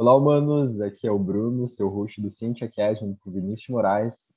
[0.00, 0.80] Olá, humanos!
[0.80, 4.30] Aqui é o Bruno, seu host do CientiaCast, junto com o Vinícius Moraes.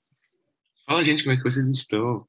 [0.85, 2.27] Fala, gente, como é que vocês estão?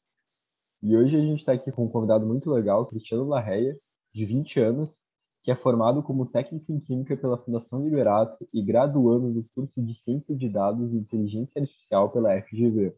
[0.81, 3.77] E hoje a gente está aqui com um convidado muito legal, Cristiano Larreia,
[4.15, 5.01] de 20 anos,
[5.43, 9.95] que é formado como técnico em Química pela Fundação Liberato e graduando no curso de
[9.95, 12.95] Ciência de Dados e Inteligência Artificial pela FGV,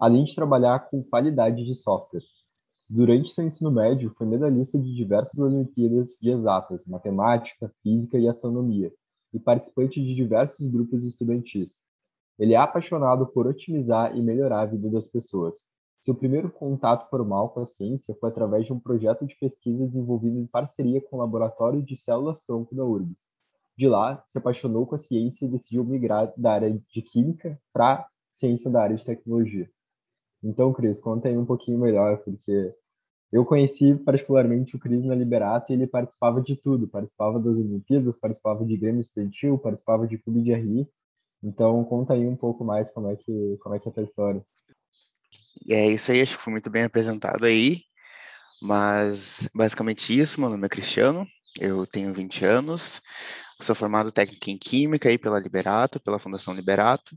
[0.00, 2.24] além de trabalhar com qualidade de software.
[2.88, 8.90] Durante seu ensino médio, foi medalhista de diversas Olimpíadas de Exatas, Matemática, Física e Astronomia,
[9.32, 11.84] e participante de diversos grupos estudantis.
[12.38, 15.66] Ele é apaixonado por otimizar e melhorar a vida das pessoas.
[16.00, 20.38] Seu primeiro contato formal com a ciência foi através de um projeto de pesquisa desenvolvido
[20.38, 23.30] em parceria com o Laboratório de Células-Tronco da URGS.
[23.76, 28.08] De lá, se apaixonou com a ciência e decidiu migrar da área de química para
[28.30, 29.70] ciência da área de tecnologia.
[30.42, 32.74] Então, Cris, conta aí um pouquinho melhor, porque
[33.32, 38.18] eu conheci particularmente o Cris na Liberato e ele participava de tudo, participava das Olimpíadas,
[38.18, 40.86] participava de Grêmio Estudantil, participava de Clube de RI.
[41.42, 44.02] Então, conta aí um pouco mais como é que, como é, que é a tua
[44.02, 44.44] história.
[45.68, 47.80] É isso aí, acho que foi muito bem apresentado aí.
[48.60, 51.26] Mas basicamente isso, meu nome é Cristiano,
[51.58, 53.00] eu tenho 20 anos,
[53.60, 57.16] sou formado técnico em Química aí pela Liberato, pela Fundação Liberato.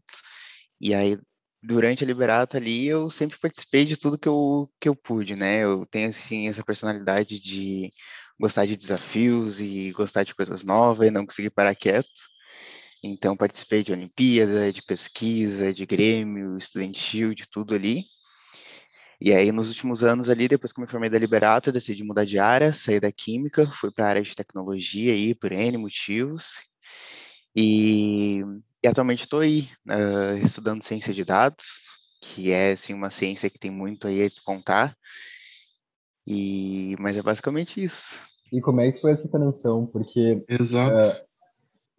[0.82, 1.20] E aí
[1.66, 5.64] durante a Liberato ali, eu sempre participei de tudo que eu, que eu pude, né?
[5.64, 7.92] Eu tenho, assim, essa personalidade de
[8.40, 12.08] gostar de desafios e gostar de coisas novas e não conseguir parar quieto.
[13.04, 18.06] Então, participei de Olimpíada, de pesquisa, de Grêmio, estudantil, de tudo ali.
[19.20, 22.04] E aí, nos últimos anos ali, depois que eu me formei da Liberato, eu decidi
[22.04, 25.78] mudar de área, sair da Química, fui para a área de tecnologia aí, por N
[25.78, 26.62] motivos.
[27.56, 28.42] E
[28.86, 31.82] e atualmente estou aí uh, estudando ciência de dados,
[32.22, 34.96] que é assim, uma ciência que tem muito aí a despontar.
[36.28, 38.20] E, mas é basicamente isso.
[38.54, 39.88] E como é que foi essa transição?
[39.88, 41.04] Porque Exato.
[41.04, 41.26] Uh,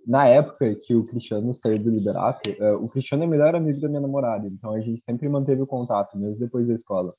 [0.07, 3.81] na época que o Cristiano saiu do Liberato, uh, o Cristiano é o melhor amigo
[3.81, 7.13] da minha namorada, então a gente sempre manteve o contato, mesmo depois da escola.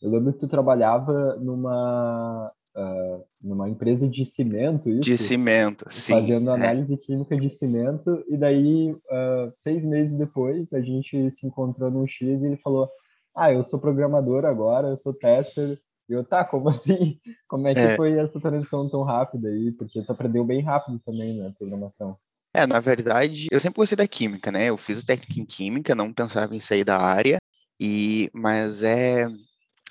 [0.00, 5.00] Eu lembro que tu trabalhava numa uh, numa empresa de cimento, isso?
[5.00, 6.12] De cimento, sim.
[6.12, 6.54] Fazendo é.
[6.54, 6.96] análise é.
[6.96, 12.42] química de cimento, e daí, uh, seis meses depois, a gente se encontrou num X
[12.42, 12.88] e ele falou,
[13.36, 15.78] ah, eu sou programador agora, eu sou tester,
[16.08, 17.18] e eu, tá, como assim?
[17.48, 17.96] Como é que é.
[17.96, 19.72] foi essa transição tão rápida aí?
[19.72, 22.14] Porque tu aprendeu bem rápido também, né, programação.
[22.54, 24.66] É, na verdade, eu sempre gostei da química, né?
[24.66, 27.38] Eu fiz o técnico em química, não pensava em sair da área,
[27.80, 29.26] e mas é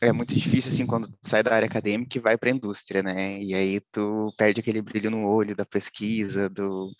[0.02, 3.40] é muito difícil, assim, quando sai da área acadêmica e vai para a indústria, né?
[3.42, 6.92] E aí tu perde aquele brilho no olho da pesquisa, do,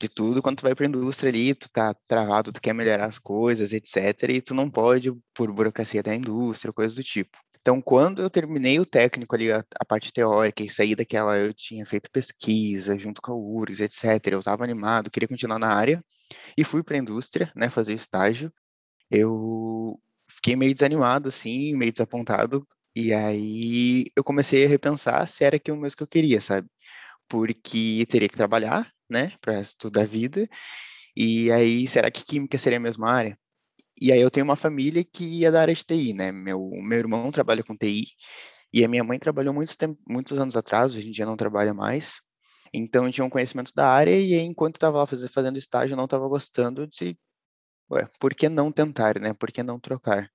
[0.00, 0.42] de tudo.
[0.42, 3.72] Quando tu vai para a indústria ali, tu tá travado, tu quer melhorar as coisas,
[3.74, 4.30] etc.
[4.30, 7.36] E tu não pode, por burocracia da indústria, coisas do tipo.
[7.60, 11.52] Então, quando eu terminei o técnico ali, a, a, parte teórica, e saí daquela, eu
[11.52, 14.28] tinha feito pesquisa junto com a URGS, etc.
[14.32, 16.02] Eu estava animado, queria continuar na área,
[16.56, 18.52] e fui para a indústria, né, fazer estágio.
[19.10, 20.00] Eu
[20.46, 22.66] fiquei meio desanimado, assim, meio desapontado.
[22.94, 26.68] E aí eu comecei a repensar se era aquilo mesmo que eu queria, sabe?
[27.28, 30.48] Porque teria que trabalhar, né, para estudar a vida.
[31.16, 33.38] E aí, será que química seria a mesma área?
[34.00, 36.32] E aí eu tenho uma família que é da área de TI, né?
[36.32, 38.06] Meu, meu irmão trabalha com TI
[38.72, 41.74] e a minha mãe trabalhou muito tempo, muitos anos atrás, hoje em dia não trabalha
[41.74, 42.20] mais.
[42.74, 45.98] Então eu tinha um conhecimento da área e aí, enquanto estava lá fazendo estágio, eu
[45.98, 47.18] não estava gostando de
[47.90, 49.34] ué, por que não tentar, né?
[49.34, 50.30] Por que não trocar?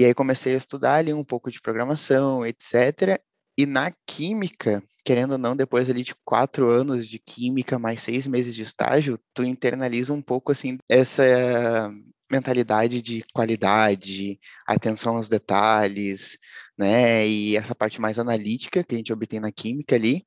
[0.00, 3.20] E aí comecei a estudar ali um pouco de programação, etc.
[3.54, 8.26] E na química, querendo ou não, depois ali de quatro anos de química, mais seis
[8.26, 11.92] meses de estágio, tu internaliza um pouco, assim, essa
[12.32, 16.38] mentalidade de qualidade, atenção aos detalhes,
[16.78, 17.28] né?
[17.28, 20.26] E essa parte mais analítica que a gente obtém na química ali.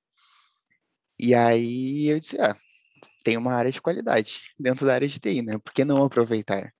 [1.18, 2.56] E aí eu disse, ah,
[3.24, 5.58] tem uma área de qualidade dentro da área de TI, né?
[5.58, 6.72] Por que não aproveitar?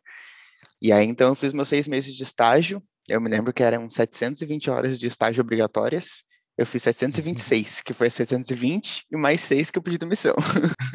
[0.84, 2.82] E aí, então, eu fiz meus seis meses de estágio.
[3.08, 6.24] Eu me lembro que eram 720 horas de estágio obrigatórias.
[6.58, 10.36] Eu fiz 726, que foi 720, e mais seis que eu pedi demissão.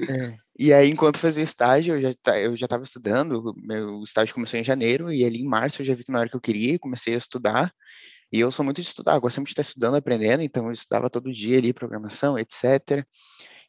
[0.09, 0.37] É.
[0.61, 3.55] E aí, enquanto fazia o estágio, eu já, eu já estava estudando.
[3.57, 6.29] Meu estágio começou em janeiro, e ali em março eu já vi que era o
[6.29, 7.73] que eu queria, e comecei a estudar.
[8.33, 11.09] E eu sou muito de estudar, gosto sempre de estar estudando, aprendendo, então eu estudava
[11.09, 13.07] todo dia ali, programação, etc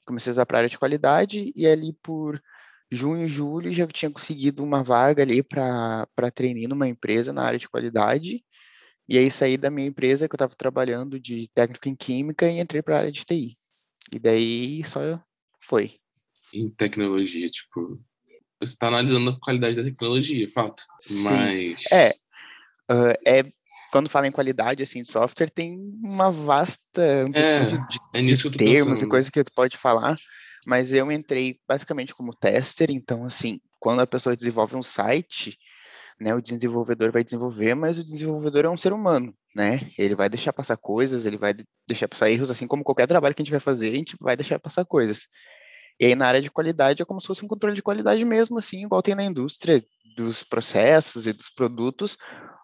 [0.10, 2.42] comecei a usar para área de qualidade e ali por
[2.92, 7.70] junho, julho já tinha conseguido uma vaga ali para treinar numa empresa na área de
[7.70, 8.44] qualidade.
[9.08, 12.60] E aí saí da minha empresa que eu estava trabalhando de técnico em química e
[12.60, 13.54] entrei para a área de TI.
[14.12, 15.20] E daí só
[15.60, 15.96] foi.
[16.54, 18.00] Em tecnologia, tipo,
[18.60, 20.84] você está analisando a qualidade da tecnologia, fato.
[21.00, 21.24] Sim.
[21.24, 21.84] Mas.
[21.92, 22.16] É,
[22.92, 23.44] uh, é
[23.92, 27.76] quando fala em qualidade assim de software, tem uma vasta amplitude
[28.14, 30.18] é, de, é de termos e coisas que tu pode falar,
[30.68, 35.58] mas eu entrei basicamente como tester, então, assim, quando a pessoa desenvolve um site,
[36.20, 39.90] né, o desenvolvedor vai desenvolver, mas o desenvolvedor é um ser humano, né?
[39.98, 41.56] Ele vai deixar passar coisas, ele vai
[41.88, 44.36] deixar passar erros, assim como qualquer trabalho que a gente vai fazer, a gente vai
[44.36, 45.28] deixar passar coisas.
[46.00, 48.58] E aí, na área de qualidade, é como se fosse um controle de qualidade mesmo,
[48.58, 49.84] assim, igual tem na indústria
[50.16, 52.18] dos processos e dos produtos,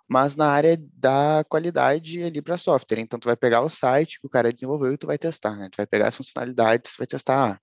[0.08, 3.00] mas na área da qualidade ali para software.
[3.00, 5.70] Então, tu vai pegar o site que o cara desenvolveu e tu vai testar, né?
[5.72, 7.54] Tu vai pegar as funcionalidades, tu vai testar.
[7.54, 7.60] Ah,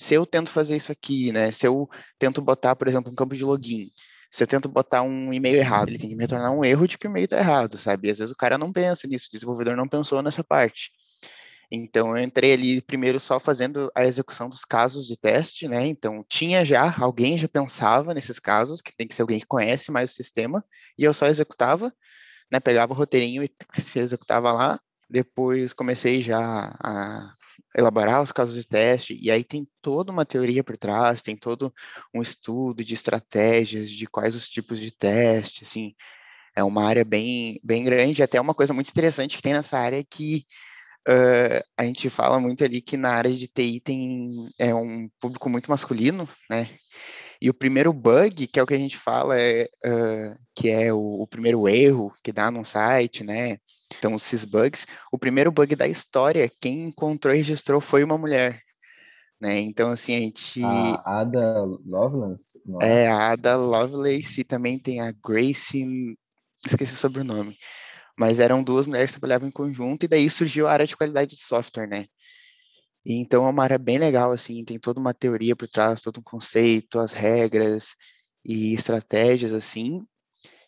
[0.00, 1.50] se eu tento fazer isso aqui, né?
[1.50, 1.88] Se eu
[2.18, 3.90] tento botar, por exemplo, um campo de login,
[4.30, 6.98] se eu tento botar um e-mail errado, ele tem que me retornar um erro de
[6.98, 8.08] que o e-mail está errado, sabe?
[8.08, 10.90] E às vezes o cara não pensa nisso, o desenvolvedor não pensou nessa parte.
[11.70, 15.86] Então eu entrei ali primeiro só fazendo a execução dos casos de teste, né?
[15.86, 19.90] Então tinha já, alguém já pensava nesses casos, que tem que ser alguém que conhece
[19.90, 20.64] mais o sistema,
[20.96, 21.92] e eu só executava,
[22.50, 22.60] né?
[22.60, 23.50] Pegava o roteirinho e
[23.96, 24.78] executava lá.
[25.10, 26.38] Depois comecei já
[26.82, 27.34] a
[27.76, 31.72] elaborar os casos de teste, e aí tem toda uma teoria por trás, tem todo
[32.14, 35.94] um estudo de estratégias, de quais os tipos de teste, assim,
[36.56, 39.98] é uma área bem, bem grande, até uma coisa muito interessante que tem nessa área
[40.00, 40.44] é que
[41.08, 45.48] uh, a gente fala muito ali que na área de TI tem é um público
[45.48, 46.70] muito masculino, né,
[47.40, 50.92] e o primeiro bug, que é o que a gente fala, é, uh, que é
[50.92, 53.58] o, o, primeiro erro que dá num site, né?
[53.96, 58.60] Então, esses bugs, o primeiro bug da história, quem encontrou e registrou foi uma mulher.
[59.40, 59.60] Né?
[59.60, 60.64] Então, assim, a gente.
[60.64, 62.60] A Ada Lovelace?
[62.82, 66.16] É, a Ada Lovelace e também tem a Grace.
[66.66, 67.56] Esqueci o sobrenome.
[68.18, 71.30] Mas eram duas mulheres que trabalhavam em conjunto, e daí surgiu a área de qualidade
[71.30, 72.06] de software, né?
[73.06, 76.18] E então é uma área bem legal, assim, tem toda uma teoria por trás, todo
[76.18, 77.94] um conceito, as regras
[78.44, 80.04] e estratégias, assim.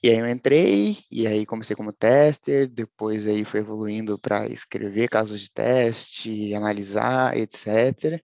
[0.03, 5.09] E aí eu entrei, e aí comecei como tester, depois aí foi evoluindo para escrever
[5.09, 8.23] casos de teste, analisar, etc.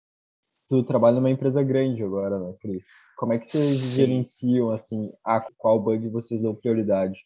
[0.68, 2.84] Tu trabalha numa empresa grande agora, né, Cris?
[3.16, 3.96] Como é que vocês Sim.
[3.96, 7.20] gerenciam, assim, a qual bug vocês dão prioridade?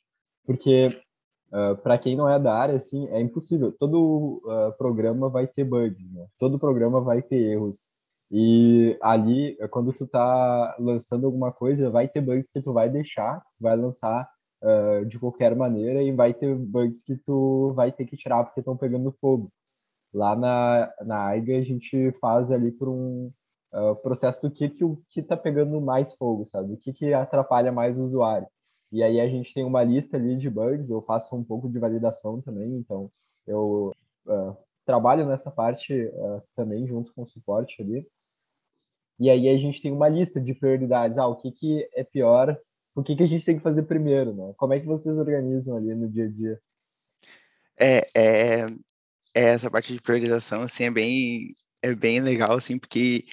[0.46, 0.98] Porque
[1.50, 3.72] Uh, para quem não é da área, assim, é impossível.
[3.72, 6.26] Todo uh, programa vai ter bugs, né?
[6.38, 7.88] Todo programa vai ter erros.
[8.30, 13.40] E ali, quando tu tá lançando alguma coisa, vai ter bugs que tu vai deixar,
[13.56, 14.28] tu vai lançar
[14.62, 18.60] uh, de qualquer maneira e vai ter bugs que tu vai ter que tirar porque
[18.60, 19.50] estão pegando fogo.
[20.12, 23.30] Lá na, na AIGA a gente faz ali por um
[24.02, 26.72] processo do que que o que tá pegando mais fogo, sabe?
[26.72, 28.46] O que que atrapalha mais o usuário.
[28.90, 31.78] E aí a gente tem uma lista ali de bugs, eu faço um pouco de
[31.78, 33.10] validação também, então
[33.46, 33.94] eu
[34.26, 38.06] uh, trabalho nessa parte uh, também junto com o suporte ali.
[39.20, 42.58] E aí a gente tem uma lista de prioridades, ah, o que, que é pior,
[42.94, 44.54] o que, que a gente tem que fazer primeiro, né?
[44.56, 46.60] Como é que vocês organizam ali no dia a dia?
[47.78, 48.66] É, é,
[49.34, 51.50] é essa parte de priorização, assim, é bem,
[51.82, 53.24] é bem legal, assim, porque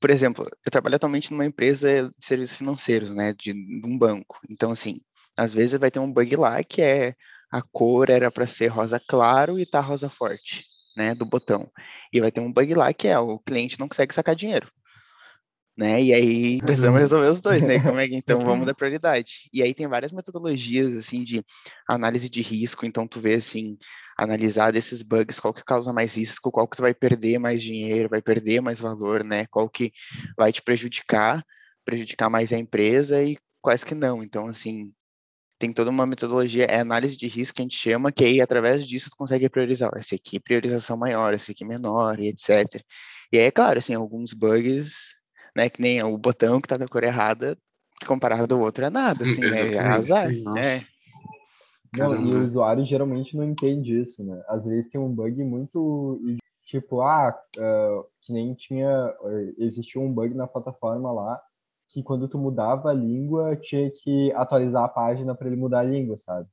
[0.00, 4.38] por exemplo, eu trabalho atualmente numa empresa de serviços financeiros, né, de, de um banco.
[4.50, 5.00] Então, assim,
[5.36, 7.14] às vezes vai ter um bug lá que é
[7.50, 10.66] a cor era para ser rosa claro e tá rosa forte,
[10.96, 11.70] né, do botão.
[12.12, 14.70] E vai ter um bug lá que é o cliente não consegue sacar dinheiro.
[15.76, 16.02] Né?
[16.02, 17.02] E aí precisamos uhum.
[17.02, 17.78] resolver os dois, né?
[17.78, 19.46] Como é que então vamos dar prioridade?
[19.52, 21.44] E aí tem várias metodologias assim de
[21.86, 23.76] análise de risco, então tu vê assim,
[24.16, 28.08] analisar desses bugs, qual que causa mais risco, qual que tu vai perder mais dinheiro,
[28.08, 29.46] vai perder mais valor, né?
[29.46, 29.92] Qual que
[30.36, 31.44] vai te prejudicar,
[31.84, 34.22] prejudicar mais a empresa e quais que não.
[34.22, 34.92] Então, assim,
[35.58, 38.86] tem toda uma metodologia, é análise de risco que a gente chama, que aí através
[38.86, 39.90] disso tu consegue priorizar.
[39.96, 42.82] Esse aqui priorização maior, esse aqui menor, e etc.
[43.32, 45.14] E aí, é claro, assim, alguns bugs,
[45.54, 47.56] né, que nem o botão que tá na cor errada,
[48.06, 49.72] comparado ao outro é nada, assim, né?
[49.72, 50.86] É azar, né?
[51.96, 54.42] Não, e o usuário geralmente não entende isso, né?
[54.48, 56.20] Às vezes tem um bug muito
[56.66, 61.40] tipo, ah, uh, que nem tinha, uh, existia um bug na plataforma lá
[61.88, 65.84] que quando tu mudava a língua tinha que atualizar a página para ele mudar a
[65.84, 66.48] língua, sabe?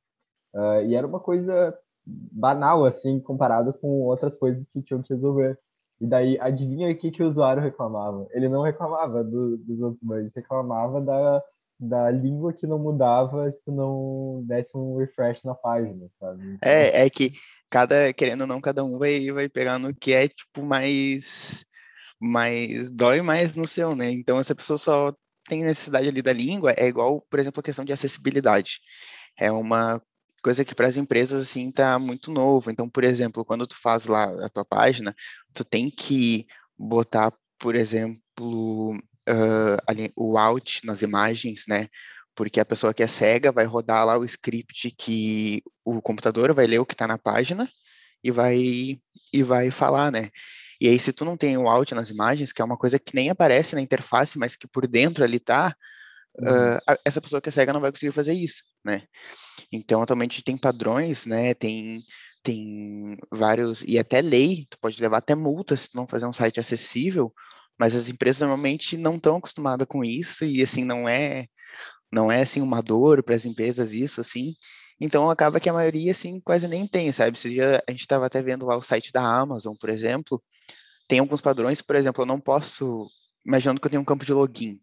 [0.53, 5.57] Uh, e era uma coisa banal assim comparado com outras coisas que tinham que resolver.
[5.99, 8.27] E daí adivinha o que que o usuário reclamava?
[8.31, 11.43] Ele não reclamava do, dos outros bugs, reclamava da
[11.87, 16.43] da língua que não mudava se tu não desse um refresh na página, sabe?
[16.53, 16.71] Então...
[16.71, 17.33] É, é que
[17.69, 21.65] cada, querendo ou não, cada um vai, vai pegar no que é, tipo, mais,
[22.19, 24.09] mais, dói mais no seu, né?
[24.11, 25.13] Então, essa pessoa só
[25.47, 28.79] tem necessidade ali da língua, é igual, por exemplo, a questão de acessibilidade.
[29.37, 30.01] É uma
[30.41, 32.69] coisa que para as empresas, assim, tá muito novo.
[32.69, 35.15] Então, por exemplo, quando tu faz lá a tua página,
[35.53, 36.45] tu tem que
[36.77, 38.97] botar, por exemplo,
[39.29, 41.87] uh, ali, o out nas imagens, né?
[42.35, 46.65] Porque a pessoa que é cega vai rodar lá o script que o computador vai
[46.65, 47.69] ler o que está na página
[48.23, 48.99] e vai
[49.31, 50.29] e vai falar, né?
[50.79, 53.15] E aí, se tu não tem o out nas imagens, que é uma coisa que
[53.15, 55.75] nem aparece na interface, mas que por dentro ali tá,
[56.37, 56.75] uhum.
[56.75, 59.03] uh, essa pessoa que é cega não vai conseguir fazer isso, né?
[59.71, 61.53] Então, atualmente tem padrões, né?
[61.53, 62.03] Tem
[62.43, 66.33] tem vários e até lei, tu pode levar até multa se tu não fazer um
[66.33, 67.33] site acessível,
[67.79, 71.47] mas as empresas normalmente não estão acostumadas com isso e assim não é
[72.11, 74.53] não é assim uma dor para as empresas isso assim.
[75.01, 77.37] Então acaba que a maioria assim quase nem tem, sabe?
[77.37, 80.41] Esse dia a gente estava até vendo lá o site da Amazon, por exemplo,
[81.07, 83.07] tem alguns padrões, por exemplo, eu não posso,
[83.45, 84.79] imaginando que eu tenho um campo de login,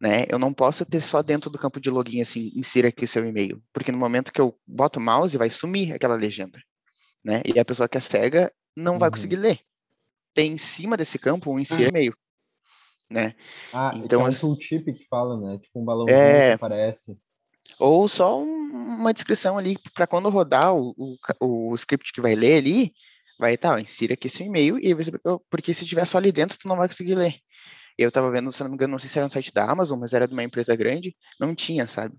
[0.00, 0.24] né?
[0.28, 3.24] Eu não posso ter só dentro do campo de login assim, insira aqui o seu
[3.24, 6.58] e-mail, porque no momento que eu boto o mouse vai sumir aquela legenda,
[7.24, 7.42] né?
[7.44, 8.98] E a pessoa que é cega não uhum.
[8.98, 9.60] vai conseguir ler.
[10.34, 11.88] Tem em cima desse campo um insira uhum.
[11.88, 12.14] e-mail
[13.12, 13.34] né?
[13.72, 15.58] Ah, então é um tooltip que fala, né?
[15.58, 16.48] Tipo um balãozinho é...
[16.48, 17.16] que aparece.
[17.78, 20.94] Ou só um, uma descrição ali para quando rodar o,
[21.40, 22.92] o, o, script que vai ler ali,
[23.38, 25.10] vai estar, tá, insira aqui seu e-mail e você,
[25.48, 27.36] porque se tiver só ali dentro, tu não vai conseguir ler.
[27.96, 30.00] Eu estava vendo, se não me engano, não sei se era no site da Amazon,
[30.00, 32.14] mas era de uma empresa grande, não tinha, sabe?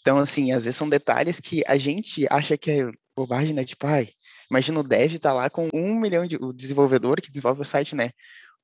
[0.00, 3.64] Então, assim, às vezes são detalhes que a gente acha que é bobagem, né?
[3.64, 4.08] Tipo, ai,
[4.50, 7.94] imagina o dev tá lá com um milhão de, o desenvolvedor que desenvolve o site,
[7.94, 8.10] né?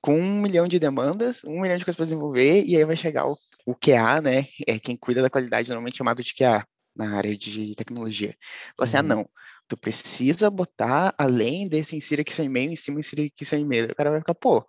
[0.04, 3.26] com um milhão de demandas, um milhão de coisas para desenvolver, e aí vai chegar
[3.26, 4.48] o, o QA, né?
[4.66, 6.62] É quem cuida da qualidade, normalmente chamado de QA
[6.94, 8.36] na área de tecnologia.
[8.76, 9.06] Fala assim, ah, uhum.
[9.06, 9.30] ah, não,
[9.66, 13.86] tu precisa botar, além desse insira aqui seu e-mail, em cima insira aqui seu e-mail.
[13.86, 14.62] O cara vai ficar, pô,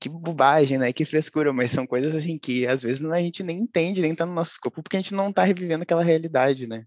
[0.00, 0.94] que bobagem, né?
[0.94, 4.24] Que frescura, mas são coisas assim que às vezes a gente nem entende, nem tá
[4.24, 6.86] no nosso escopo, porque a gente não tá revivendo aquela realidade, né?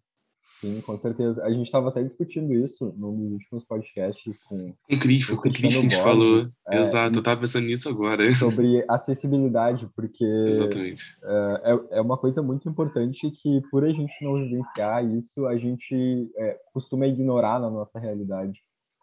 [0.61, 1.43] Sim, com certeza.
[1.43, 4.71] A gente estava até discutindo isso num dos últimos podcasts com.
[4.87, 6.39] Incrível, com o Cristian a gente falou.
[6.69, 8.29] É, Exato, eu estava pensando nisso agora.
[8.35, 10.23] Sobre acessibilidade, porque.
[10.23, 11.17] Exatamente.
[11.23, 15.57] É, é, é uma coisa muito importante que, por a gente não vivenciar isso, a
[15.57, 18.61] gente é, costuma ignorar na nossa realidade.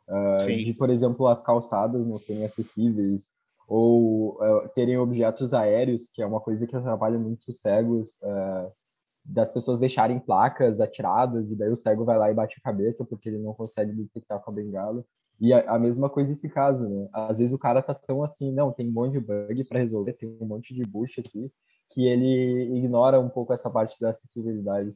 [0.09, 3.31] Uh, de, por exemplo, as calçadas não serem acessíveis,
[3.67, 8.17] ou uh, terem objetos aéreos, que é uma coisa que atrapalha muito os cegos.
[8.23, 8.73] Uh,
[9.29, 13.05] das pessoas deixarem placas atiradas e daí o cego vai lá e bate a cabeça
[13.05, 15.05] porque ele não consegue detectar com a bengala.
[15.39, 17.09] E a, a mesma coisa esse caso, né?
[17.13, 20.15] Às vezes o cara tá tão assim, não, tem um monte de bug para resolver,
[20.15, 21.53] tem um monte de bucha aqui,
[21.91, 24.91] que ele ignora um pouco essa parte da acessibilidade.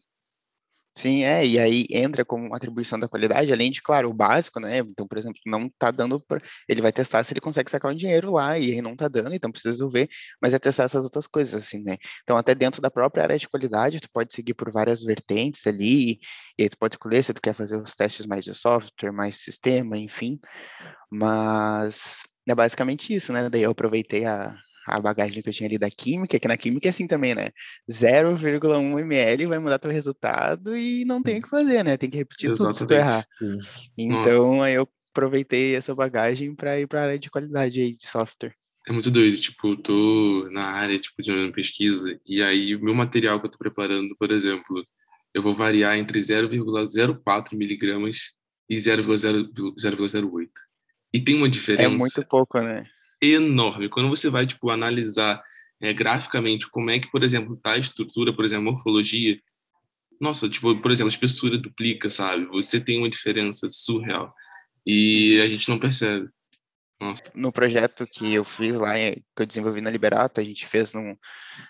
[0.94, 4.78] Sim, é, e aí entra como atribuição da qualidade, além de, claro, o básico, né?
[4.78, 6.38] Então, por exemplo, não tá dando, pra...
[6.68, 9.34] ele vai testar se ele consegue sacar o dinheiro lá, e aí não tá dando,
[9.34, 10.06] então precisa resolver,
[10.40, 11.96] mas é testar essas outras coisas, assim, né?
[12.22, 16.18] Então, até dentro da própria área de qualidade, tu pode seguir por várias vertentes ali,
[16.58, 19.36] e aí tu pode escolher se tu quer fazer os testes mais de software, mais
[19.38, 20.38] sistema, enfim,
[21.10, 23.48] mas é basicamente isso, né?
[23.48, 24.54] Daí eu aproveitei a,
[24.86, 27.50] a bagagem que eu tinha ali da química, que na química é assim também, né?
[27.90, 31.96] 0,1 ml vai mudar teu resultado e não tem o que fazer, né?
[31.96, 32.78] Tem que repetir Exatamente.
[32.78, 33.24] tudo se tu errar.
[33.96, 38.06] Então, aí eu aproveitei essa bagagem para ir para a área de qualidade aí de
[38.06, 38.54] software.
[38.88, 42.94] É muito doido, tipo, eu tô na área, tipo, de pesquisa, e aí o meu
[42.94, 44.84] material que eu tô preparando, por exemplo,
[45.32, 48.32] eu vou variar entre 0,04 miligramas
[48.68, 50.48] e 0,08.
[51.14, 51.94] E tem uma diferença.
[51.94, 52.84] É muito pouco, né?
[53.22, 53.88] Enorme.
[53.88, 55.42] Quando você vai tipo analisar
[55.80, 59.38] é, graficamente como é que, por exemplo, tá a estrutura, por exemplo, a morfologia,
[60.20, 62.46] nossa, tipo, por exemplo, a espessura duplica, sabe?
[62.46, 64.32] Você tem uma diferença surreal
[64.86, 66.28] e a gente não percebe.
[67.00, 67.22] Nossa.
[67.34, 71.16] No projeto que eu fiz lá, que eu desenvolvi na Liberato, a gente fez num.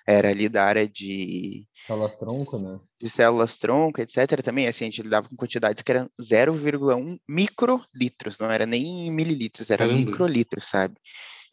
[0.07, 1.67] Era ali da área de.
[1.87, 2.79] Células tronco, né?
[3.01, 4.43] De células tronco, etc.
[4.43, 9.71] Também, assim, a gente lidava com quantidades que eram 0,1 microlitros, não era nem mililitros,
[9.71, 10.05] era Caramba.
[10.05, 10.95] microlitros, sabe?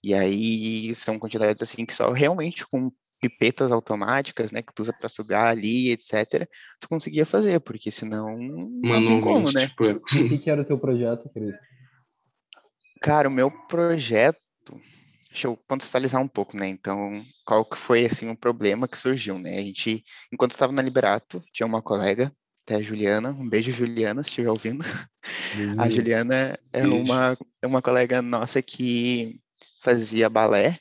[0.04, 2.92] E aí são quantidades assim que só realmente com
[3.22, 6.48] pipetas automáticas, né, que tu usa para sugar ali, etc,
[6.80, 9.68] tu conseguia fazer, porque senão não tem como, né?
[9.68, 9.92] Tipo...
[9.92, 11.56] O que, que era o teu projeto, Cris?
[13.02, 14.40] Cara, o meu projeto,
[15.30, 16.68] deixa eu contextualizar um pouco, né?
[16.68, 19.58] Então, qual que foi assim um problema que surgiu, né?
[19.58, 22.32] A gente, enquanto estava na Liberato, tinha uma colega,
[22.64, 24.86] até a Juliana, um beijo Juliana, se estiver ouvindo.
[25.58, 25.76] Uhum.
[25.80, 29.40] A Juliana é uma é uma colega nossa que
[29.82, 30.80] fazia balé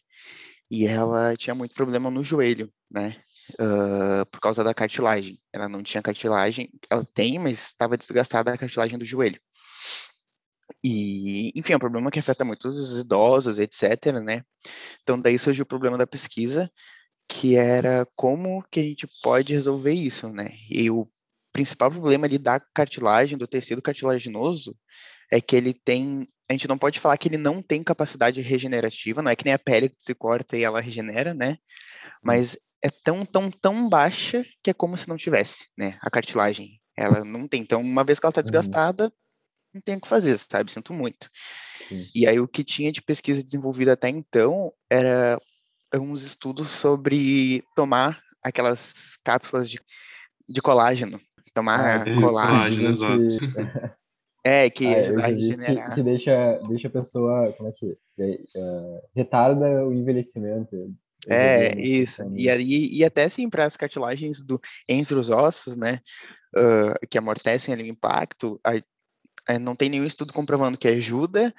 [0.71, 3.17] e ela tinha muito problema no joelho, né?
[3.55, 5.41] Uh, por causa da cartilagem.
[5.53, 9.41] Ela não tinha cartilagem, ela tem, mas estava desgastada a cartilagem do joelho.
[10.85, 14.45] E, enfim, é um problema que afeta muito os idosos, etc, né?
[15.03, 16.71] Então, daí surgiu o problema da pesquisa,
[17.29, 20.51] que era como que a gente pode resolver isso, né?
[20.71, 21.09] E o
[21.53, 24.77] principal problema ali da cartilagem, do tecido cartilaginoso,
[25.33, 29.21] é que ele tem a gente não pode falar que ele não tem capacidade regenerativa,
[29.21, 31.59] não é que nem a pele que se corta e ela regenera, né?
[32.23, 35.99] Mas é tão, tão, tão baixa que é como se não tivesse, né?
[36.01, 36.81] A cartilagem.
[36.97, 37.61] Ela não tem.
[37.61, 38.45] Então, uma vez que ela está uhum.
[38.45, 39.13] desgastada,
[39.75, 40.73] não tem o que fazer, sabe?
[40.73, 41.29] Sinto muito.
[41.87, 42.07] Sim.
[42.15, 45.39] E aí o que tinha de pesquisa desenvolvida até então era
[45.95, 49.81] uns estudos sobre tomar aquelas cápsulas de,
[50.49, 51.21] de colágeno.
[51.53, 52.89] Tomar ah, colágeno.
[52.89, 53.98] exato.
[54.49, 55.89] É, que ah, ajuda a regenerar.
[55.91, 60.95] Que, que, deixa, deixa a pessoa, como é que uh, retarda o envelhecimento.
[61.29, 62.23] É, isso.
[62.35, 66.01] E, aí, e até sim para as cartilagens do, entre os ossos, né,
[66.57, 68.73] uh, que amortecem ali o impacto, a,
[69.53, 71.55] a, não tem nenhum estudo comprovando que ajuda,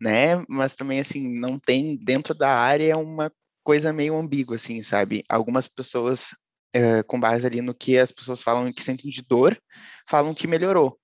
[0.00, 3.30] né, mas também, assim, não tem dentro da área uma
[3.62, 5.22] coisa meio ambígua, assim, sabe?
[5.28, 6.28] Algumas pessoas,
[6.74, 9.60] uh, com base ali no que as pessoas falam que sentem de dor,
[10.08, 10.98] falam que melhorou,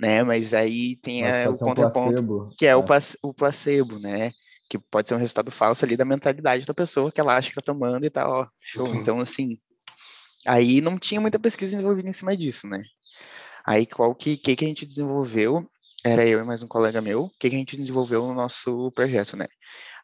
[0.00, 0.22] né?
[0.22, 2.76] Mas aí tem a, o contraponto, um que é, é.
[2.76, 2.84] O,
[3.22, 4.32] o placebo, né?
[4.68, 7.56] Que pode ser um resultado falso ali da mentalidade da pessoa que ela acha que
[7.56, 8.86] tá tomando e tal, ó, show.
[8.86, 8.96] Uhum.
[8.96, 9.58] Então, assim,
[10.46, 12.82] aí não tinha muita pesquisa envolvida em cima disso, né?
[13.66, 15.66] Aí, qual que, que, que a gente desenvolveu?
[16.04, 17.24] Era eu e mais um colega meu.
[17.24, 19.46] O que, que a gente desenvolveu no nosso projeto, né?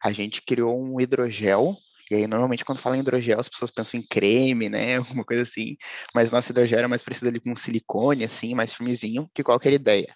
[0.03, 1.77] A gente criou um hidrogel
[2.11, 4.97] e aí, normalmente, quando fala em hidrogel, as pessoas pensam em creme, né?
[4.99, 5.77] Alguma coisa assim.
[6.15, 9.73] Mas nosso hidrogel é mais parecido ali com um silicone, assim, mais firmezinho, que qualquer
[9.73, 10.15] ideia.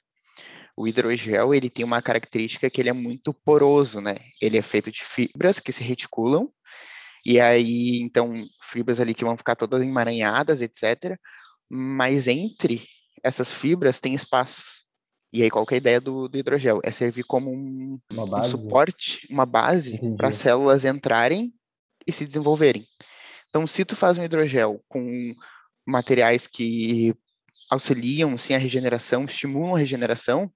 [0.76, 4.16] O hidrogel, ele tem uma característica que ele é muito poroso, né?
[4.42, 6.50] Ele é feito de fibras que se reticulam,
[7.24, 11.16] e aí, então, fibras ali que vão ficar todas emaranhadas, etc.
[11.70, 12.86] Mas entre
[13.22, 14.84] essas fibras tem espaços.
[15.32, 16.80] E aí, qual é a ideia do, do hidrogel?
[16.84, 21.52] É servir como um, um suporte, uma base para as células entrarem
[22.06, 22.86] e se desenvolverem.
[23.48, 25.34] Então, se tu faz um hidrogel com
[25.86, 27.14] materiais que
[27.70, 30.50] auxiliam sim a regeneração, estimulam a regeneração,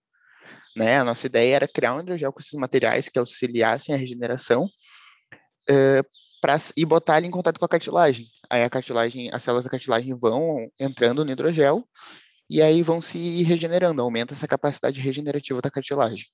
[0.77, 0.99] né?
[0.99, 6.05] A nossa ideia era criar um hidrogel com esses materiais que auxiliassem a regeneração uh,
[6.41, 8.27] pra, e botar ele em contato com a cartilagem.
[8.51, 11.85] Aí a cartilagem, as células da cartilagem vão entrando no hidrogel
[12.49, 16.27] e aí vão se regenerando, aumenta essa capacidade regenerativa da cartilagem.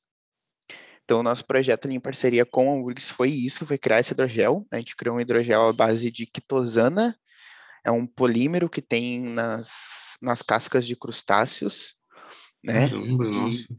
[1.04, 4.12] Então, o nosso projeto ali em parceria com a URGS foi isso, foi criar esse
[4.12, 4.66] hidrogel.
[4.70, 7.14] A gente criou um hidrogel à base de quitosana,
[7.84, 11.96] é um polímero que tem nas, nas cascas de crustáceos,
[12.62, 12.88] né?
[12.88, 13.76] Caramba, nossa.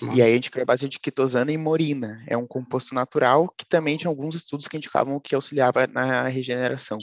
[0.00, 0.18] Nossa.
[0.18, 2.24] E aí a gente criou a base de quitosana e morina.
[2.26, 6.98] É um composto natural que também tinha alguns estudos que indicavam que auxiliava na regeneração.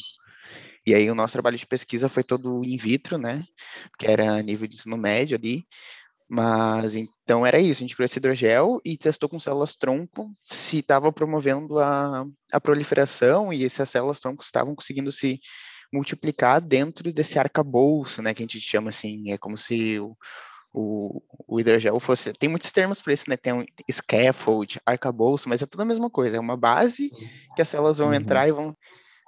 [0.85, 3.43] E aí o nosso trabalho de pesquisa foi todo in vitro, né?
[3.97, 5.65] Que era nível de ensino médio ali.
[6.31, 10.77] Mas então era isso, a gente criou esse hidrogel e testou com células tronco se
[10.77, 15.39] estava promovendo a, a proliferação e essas células tronco estavam conseguindo se
[15.91, 20.15] multiplicar dentro desse arcabouço, né, que a gente chama assim, é como se o,
[20.71, 25.63] o, o hidrogel fosse, tem muitos termos para isso, né, tem um scaffold, arcabouço, mas
[25.63, 27.09] é tudo a mesma coisa, é uma base
[27.55, 28.13] que as células vão uhum.
[28.13, 28.77] entrar e vão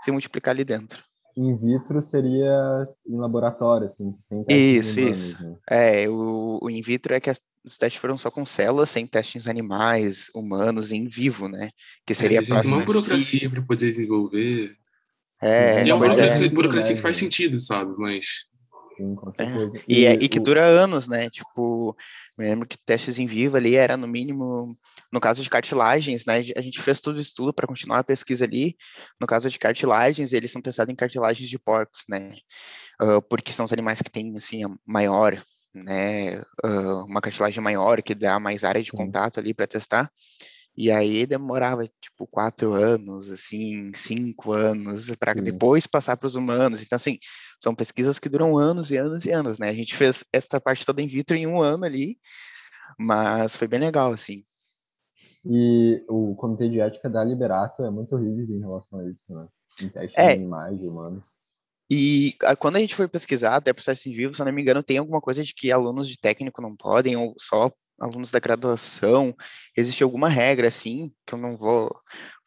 [0.03, 1.03] se multiplicar ali dentro
[1.35, 5.47] in vitro seria em laboratório, assim, sem testes Isso, humanos, isso.
[5.47, 5.57] Né?
[5.69, 9.07] É, o, o, in vitro é que as, os testes foram só com células, sem
[9.07, 11.69] testes animais, humanos, em vivo, né?
[12.05, 12.77] Que seria é, a próxima...
[12.77, 14.75] uma burocracia para poder desenvolver.
[15.41, 16.49] É, e é uma é.
[16.49, 17.93] burocracia que faz sentido, sabe?
[17.97, 18.25] Mas...
[18.97, 19.77] Sim, com certeza.
[19.77, 19.81] É.
[19.87, 21.29] E, e, e, que dura anos, né?
[21.29, 21.95] Tipo,
[22.37, 24.65] me lembro que testes em vivo ali era no mínimo
[25.11, 28.45] no caso de cartilagens, né, a gente fez todo o estudo para continuar a pesquisa
[28.45, 28.75] ali.
[29.19, 32.31] No caso de cartilagens, eles são testados em cartilagens de porcos, né,
[33.01, 35.41] uh, porque são os animais que têm, assim, a maior,
[35.73, 40.09] né, uh, uma cartilagem maior, que dá mais área de contato ali para testar.
[40.75, 46.81] E aí demorava, tipo, quatro anos, assim, cinco anos, para depois passar para os humanos.
[46.81, 47.19] Então, assim,
[47.61, 49.69] são pesquisas que duram anos e anos e anos, né?
[49.69, 52.17] A gente fez essa parte toda in vitro em um ano ali,
[52.97, 54.43] mas foi bem legal, assim.
[55.45, 59.47] E o comitê de ética da Liberato é muito rígido em relação a isso, né?
[59.81, 60.35] Em testes é.
[60.35, 61.23] de animais e humanos.
[61.89, 64.81] E quando a gente foi pesquisar, até processo em vivo, se eu não me engano,
[64.81, 69.35] tem alguma coisa de que alunos de técnico não podem, ou só alunos da graduação.
[69.75, 71.93] Existe alguma regra, assim, que eu não vou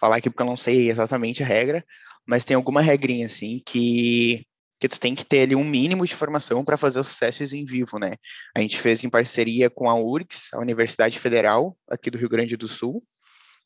[0.01, 1.85] falar aqui porque eu não sei exatamente a regra,
[2.27, 4.47] mas tem alguma regrinha, assim, que
[4.81, 7.65] que tu tem que ter ali um mínimo de formação para fazer os testes em
[7.65, 8.17] vivo, né?
[8.55, 12.57] A gente fez em parceria com a URGS, a Universidade Federal, aqui do Rio Grande
[12.57, 13.01] do Sul,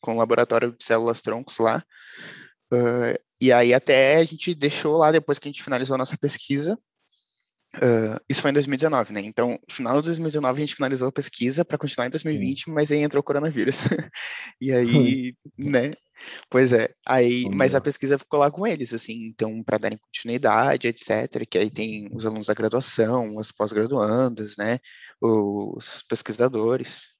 [0.00, 1.84] com o laboratório de células troncos lá.
[2.72, 6.16] Uh, e aí até a gente deixou lá, depois que a gente finalizou a nossa
[6.18, 6.78] pesquisa,
[7.76, 9.20] uh, isso foi em 2019, né?
[9.20, 12.98] Então, final de 2019 a gente finalizou a pesquisa para continuar em 2020, mas aí
[12.98, 13.80] entrou o coronavírus.
[14.60, 15.92] e aí, né,
[16.50, 19.98] Pois é, aí, Vamos mas a pesquisa ficou lá com eles, assim, então, para darem
[19.98, 24.78] continuidade, etc., que aí tem os alunos da graduação, as pós-graduandas, né,
[25.20, 27.18] os pesquisadores.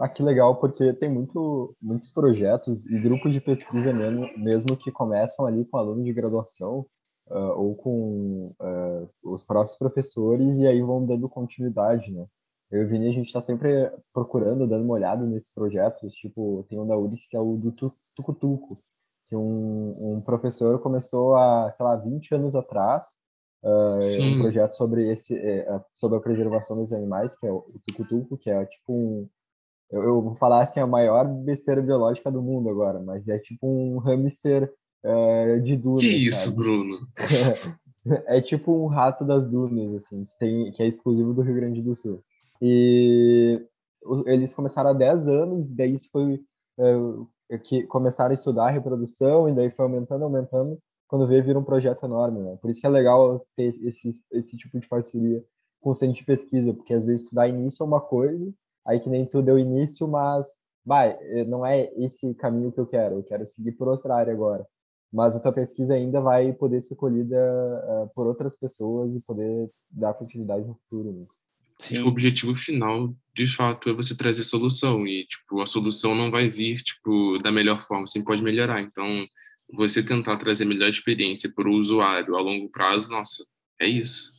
[0.00, 4.90] Ah, que legal, porque tem muito, muitos projetos e grupos de pesquisa mesmo, mesmo que
[4.90, 6.86] começam ali com alunos de graduação
[7.28, 12.26] uh, ou com uh, os próprios professores e aí vão dando continuidade, né?
[12.72, 16.14] Eu e o Vini, a gente está sempre procurando, dando uma olhada nesses projetos.
[16.14, 17.70] Tipo, tem um da URIS que é o do
[18.16, 18.82] Tucutuco,
[19.28, 23.18] que um, um professor começou há, sei lá, 20 anos atrás,
[23.62, 28.38] uh, um projeto sobre, esse, uh, sobre a preservação dos animais, que é o, Tucutuco,
[28.38, 29.28] que é tipo um.
[29.90, 33.66] Eu, eu, vou falar assim, a maior besteira biológica do mundo agora, mas é tipo
[33.66, 34.72] um hamster
[35.04, 36.00] uh, de dunas.
[36.00, 36.56] Que isso, sabe?
[36.56, 36.98] Bruno?
[38.26, 41.82] é tipo um rato das dunas, assim, que, tem, que é exclusivo do Rio Grande
[41.82, 42.22] do Sul.
[42.60, 43.60] E
[44.26, 46.40] eles começaram há 10 anos, daí isso foi
[47.50, 51.58] é, que começaram a estudar a reprodução, e daí foi aumentando, aumentando, quando veio vira
[51.58, 52.56] um projeto enorme, né?
[52.60, 55.44] Por isso que é legal ter esse, esse tipo de parceria
[55.80, 58.50] com o centro de pesquisa, porque às vezes tu dá início a uma coisa,
[58.86, 60.46] aí que nem tu deu início, mas
[60.84, 64.66] vai, não é esse caminho que eu quero, eu quero seguir por outra área agora.
[65.12, 69.70] Mas a tua pesquisa ainda vai poder ser colhida uh, por outras pessoas e poder
[69.90, 71.12] dar continuidade no futuro.
[71.12, 71.26] Né?
[71.78, 72.02] Sim.
[72.02, 76.48] o objetivo final, de fato, é você trazer solução e tipo a solução não vai
[76.48, 78.80] vir tipo da melhor forma, sempre pode melhorar.
[78.80, 79.26] Então,
[79.72, 83.44] você tentar trazer melhor experiência para o usuário a longo prazo, nossa,
[83.80, 84.30] é isso.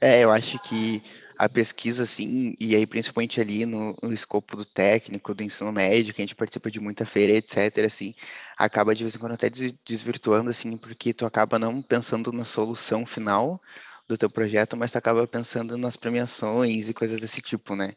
[0.00, 1.00] É, eu acho que
[1.38, 6.12] a pesquisa, assim, e aí principalmente ali no, no, escopo do técnico, do ensino médio,
[6.12, 8.14] que a gente participa de muita feira, etc., assim,
[8.56, 9.48] acaba de vez em quando até
[9.86, 13.62] desvirtuando, assim, porque tu acaba não pensando na solução final,
[14.08, 17.94] do teu projeto, mas tu acaba pensando nas premiações e coisas desse tipo, né?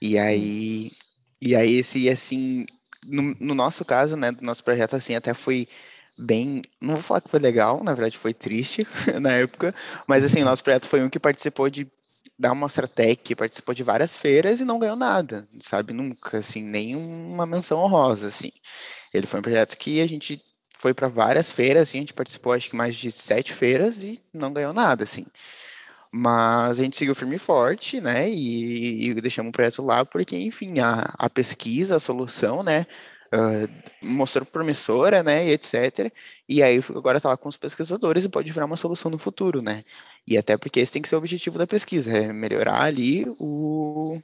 [0.00, 0.92] E aí,
[1.40, 2.66] e aí esse, assim,
[3.06, 5.66] no, no nosso caso, né, do nosso projeto, assim, até foi
[6.18, 8.86] bem, não vou falar que foi legal, na verdade foi triste
[9.20, 9.74] na época,
[10.06, 11.86] mas assim, o nosso projeto foi um que participou de
[12.38, 15.92] da Mostra Tech, participou de várias feiras e não ganhou nada, sabe?
[15.92, 18.52] Nunca, assim, nenhuma menção honrosa, assim.
[19.12, 20.42] Ele foi um projeto que a gente
[20.76, 24.22] foi para várias feiras, assim, a gente participou acho que mais de sete feiras e
[24.32, 25.26] não ganhou nada, assim.
[26.12, 30.36] Mas a gente seguiu firme e forte, né, e, e deixamos o projeto lá porque,
[30.36, 32.86] enfim, a, a pesquisa, a solução, né,
[33.32, 36.12] uh, mostrou promissora, né, e etc.
[36.48, 39.62] E aí agora está lá com os pesquisadores e pode virar uma solução no futuro,
[39.62, 39.84] né.
[40.26, 44.20] E até porque esse tem que ser o objetivo da pesquisa, é melhorar ali o,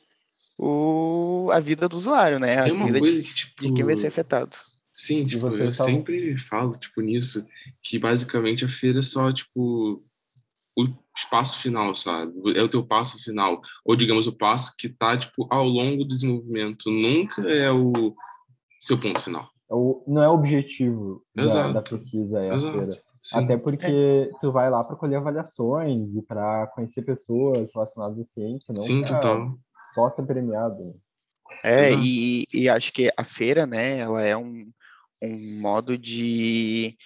[0.59, 3.63] o, a vida do usuário, né, a é vida de, que, tipo...
[3.63, 4.57] de quem vai ser afetado.
[4.93, 7.47] Sim, tipo, eu sempre falo, tipo, nisso,
[7.83, 10.05] que basicamente a feira é só, tipo,
[10.77, 10.87] o
[11.17, 12.33] espaço final, sabe?
[12.57, 13.61] É o teu passo final.
[13.85, 16.91] Ou, digamos, o passo que tá, tipo, ao longo do desenvolvimento.
[16.91, 18.15] Nunca é o
[18.83, 19.49] seu ponto final.
[19.71, 22.77] É o, não é o objetivo da, da, pesquisa, é Exato.
[22.77, 23.03] a feira.
[23.23, 23.39] Sim.
[23.39, 24.31] Até porque é.
[24.41, 29.05] tu vai lá para colher avaliações e para conhecer pessoas relacionadas à ciência, não Sim,
[29.05, 29.57] total.
[29.95, 30.97] só ser premiado.
[31.63, 34.69] É, e, e acho que a feira, né, ela é um,
[35.23, 36.97] um modo de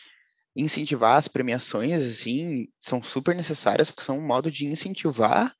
[0.57, 5.55] incentivar as premiações, assim, são super necessárias, porque são um modo de incentivar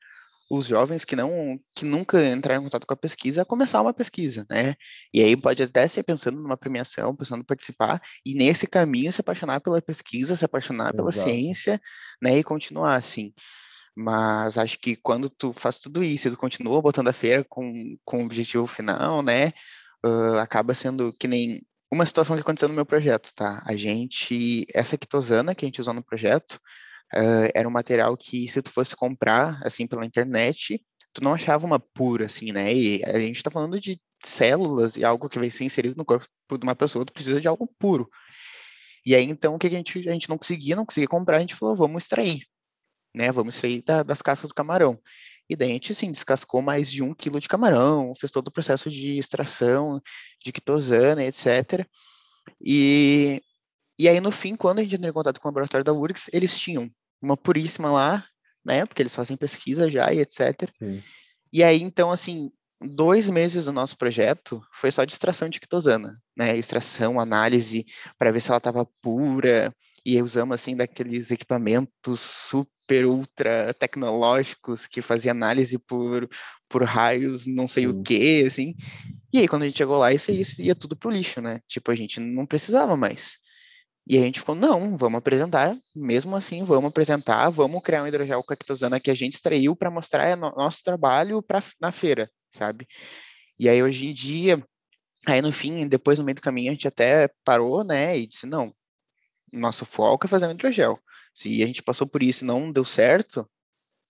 [0.49, 3.93] os jovens que não que nunca entraram em contato com a pesquisa a começar uma
[3.93, 4.75] pesquisa, né?
[5.13, 9.21] E aí pode até ser pensando numa premiação, pensando em participar e nesse caminho se
[9.21, 10.97] apaixonar pela pesquisa, se apaixonar Exato.
[10.97, 11.81] pela ciência,
[12.23, 13.33] né, e continuar assim.
[13.97, 17.97] Mas acho que quando tu faz tudo isso e tu continua botando a feira com
[18.05, 19.53] com o objetivo final, né,
[20.05, 23.63] uh, acaba sendo que nem uma situação que aconteceu no meu projeto, tá?
[23.65, 26.61] A gente, essa quitosana que a gente usou no projeto,
[27.15, 31.67] uh, era um material que se tu fosse comprar, assim, pela internet, tu não achava
[31.67, 32.75] uma pura, assim, né?
[32.75, 36.27] E a gente tá falando de células e algo que vai ser inserido no corpo
[36.59, 38.09] de uma pessoa, tu precisa de algo puro.
[39.05, 41.41] E aí, então, o que a gente, a gente não conseguia, não conseguia comprar, a
[41.41, 42.41] gente falou, vamos extrair,
[43.15, 43.31] né?
[43.33, 45.01] Vamos extrair da, das cascas do camarão.
[45.49, 48.53] E daí a gente, assim, descascou mais de um quilo de camarão, fez todo o
[48.53, 50.01] processo de extração,
[50.45, 51.87] de quitosana, etc.
[52.61, 53.41] E,
[53.99, 56.31] e aí, no fim, quando a gente entrou em contato com o laboratório da URGS,
[56.33, 58.25] eles tinham uma puríssima lá,
[58.65, 60.71] né, porque eles fazem pesquisa já e etc.
[60.79, 61.03] Sim.
[61.53, 66.21] E aí, então, assim, dois meses do nosso projeto foi só de extração de quitosana,
[66.37, 67.87] né, extração, análise,
[68.19, 69.73] para ver se ela estava pura,
[70.07, 76.29] e usamos, assim, daqueles equipamentos super ultra tecnológicos que fazia análise por,
[76.69, 78.77] por raios, não sei o que, assim.
[79.33, 81.61] E aí, quando a gente chegou lá, isso, isso ia tudo pro lixo, né?
[81.67, 83.39] Tipo, a gente não precisava mais.
[84.07, 88.43] E a gente ficou, não, vamos apresentar, mesmo assim, vamos apresentar, vamos criar um hidrogel
[88.45, 92.87] cactosana que a gente extraiu para mostrar no, nosso trabalho pra, na feira, sabe?
[93.59, 94.65] E aí, hoje em dia,
[95.27, 98.47] aí no fim, depois no meio do caminho, a gente até parou, né, e disse,
[98.47, 98.73] não,
[99.53, 101.01] nosso foco é fazer um hidrogel.
[101.35, 103.49] Se a gente passou por isso e não deu certo,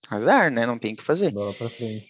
[0.09, 0.65] azar, né?
[0.65, 1.31] Não tem o que fazer.
[1.31, 2.07] Bola para frente.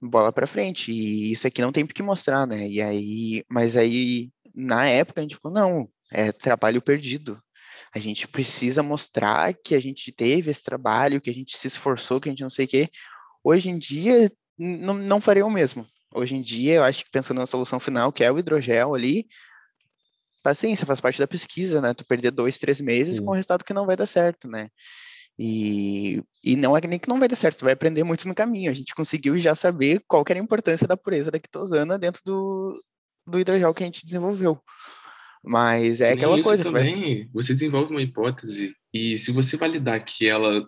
[0.00, 0.92] Bola para frente.
[0.92, 2.68] E isso aqui não tem o que mostrar, né?
[2.68, 7.40] E aí, mas aí na época a gente falou, não, é trabalho perdido.
[7.94, 12.20] A gente precisa mostrar que a gente teve esse trabalho, que a gente se esforçou,
[12.20, 12.90] que a gente não sei o quê.
[13.42, 15.86] Hoje em dia, não, não faria o mesmo.
[16.14, 19.26] Hoje em dia, eu acho que pensando na solução final, que é o hidrogel ali,
[20.42, 21.94] paciência, faz parte da pesquisa, né?
[21.94, 23.24] Tu perder dois, três meses Sim.
[23.24, 24.68] com um resultado que não vai dar certo, né?
[25.38, 28.34] E, e não é nem que não vai dar certo, tu vai aprender muito no
[28.34, 28.70] caminho.
[28.70, 32.82] A gente conseguiu já saber qual era a importância da pureza da quitosana dentro do,
[33.26, 34.60] do hidrogel que a gente desenvolveu.
[35.44, 36.64] Mas é aquela coisa.
[36.64, 37.28] Também, vai...
[37.32, 40.66] você desenvolve uma hipótese e se você validar que ela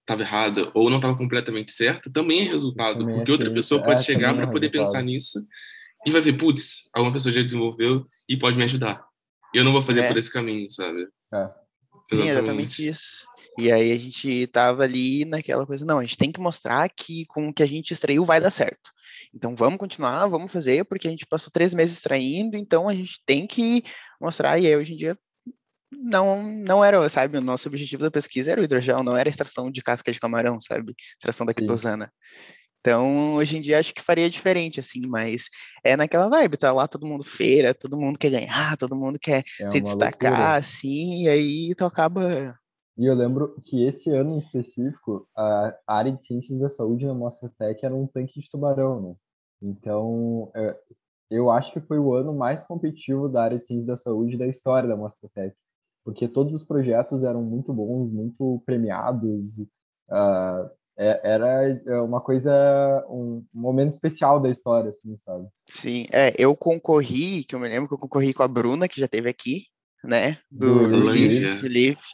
[0.00, 4.00] estava errada ou não estava completamente certa, também é resultado, também porque outra pessoa pode
[4.00, 5.38] é, chegar para é poder pensar nisso
[6.06, 9.04] e vai ver, putz, alguma pessoa já desenvolveu e pode me ajudar.
[9.54, 10.08] Eu não vou fazer é.
[10.08, 11.06] por esse caminho, sabe?
[11.34, 11.50] É.
[12.10, 13.26] Sim, exatamente isso.
[13.58, 17.26] E aí a gente tava ali naquela coisa, não, a gente tem que mostrar que
[17.26, 18.90] com o que a gente extraiu vai dar certo.
[19.34, 23.20] Então vamos continuar, vamos fazer, porque a gente passou três meses extraindo, então a gente
[23.26, 23.84] tem que
[24.20, 25.18] mostrar, e aí hoje em dia
[25.90, 29.30] não não era, sabe, o nosso objetivo da pesquisa era o hidrogel, não era a
[29.30, 32.12] extração de casca de camarão, sabe, extração da quitosana.
[32.80, 35.48] Então, hoje em dia, acho que faria diferente, assim, mas
[35.82, 39.42] é naquela vibe, tá lá todo mundo feira, todo mundo quer ganhar, todo mundo quer
[39.60, 40.56] é se destacar, loucura.
[40.56, 42.56] assim, e aí tu acaba...
[42.96, 47.14] E eu lembro que esse ano em específico, a área de ciências da saúde na
[47.14, 49.14] Mostra Tech era um tanque de tubarão, né?
[49.62, 50.76] Então, é,
[51.30, 54.46] eu acho que foi o ano mais competitivo da área de ciências da saúde da
[54.46, 55.54] história da Mostra Tech,
[56.04, 62.50] porque todos os projetos eram muito bons, muito premiados, uh, era é, uma coisa,
[63.08, 65.46] um, momento especial da história, assim, sabe?
[65.68, 69.00] Sim, é, eu concorri, que eu me lembro que eu concorri com a Bruna, que
[69.00, 69.66] já teve aqui,
[70.02, 72.04] né, do, do Lift,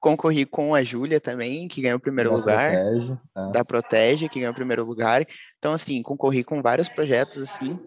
[0.00, 3.52] concorri com a Júlia também, que ganhou o primeiro da lugar, Protege, é.
[3.52, 5.24] da Protege, que ganhou o primeiro lugar,
[5.58, 7.78] então, assim, concorri com vários projetos, assim,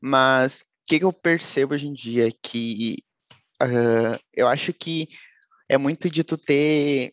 [0.00, 2.98] mas o que, que eu percebo hoje em dia, que
[3.60, 5.08] uh, eu acho que
[5.68, 7.12] é muito de tu ter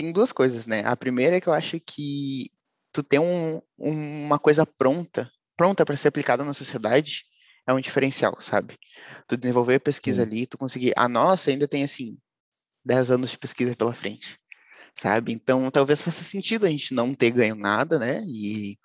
[0.00, 0.82] tem duas coisas, né?
[0.86, 2.50] A primeira é que eu acho que
[2.90, 7.24] tu ter um, uma coisa pronta, pronta para ser aplicada na sociedade,
[7.66, 8.78] é um diferencial, sabe?
[9.28, 10.94] Tu desenvolver a pesquisa ali, tu conseguir.
[10.96, 12.16] A nossa ainda tem, assim,
[12.82, 14.38] 10 anos de pesquisa pela frente,
[14.94, 15.34] sabe?
[15.34, 18.22] Então, talvez faça sentido a gente não ter ganho nada, né?
[18.24, 18.78] E,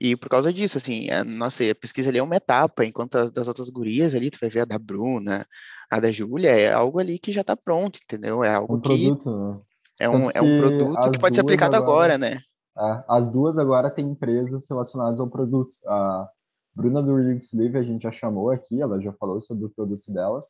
[0.00, 3.30] e por causa disso, assim, a nossa a pesquisa ali é uma etapa, enquanto as
[3.30, 5.46] das outras gurias ali, tu vai ver a da Bruna,
[5.88, 8.42] a da Júlia, é algo ali que já está pronto, entendeu?
[8.42, 8.88] É algo um que.
[8.88, 9.60] Produto, né?
[9.98, 12.38] É um, é um produto que pode ser aplicado agora, agora né?
[12.78, 15.72] É, as duas agora têm empresas relacionadas ao produto.
[15.86, 16.28] A
[16.74, 20.12] Bruna do Relix Live a gente já chamou aqui, ela já falou sobre o produto
[20.12, 20.44] dela.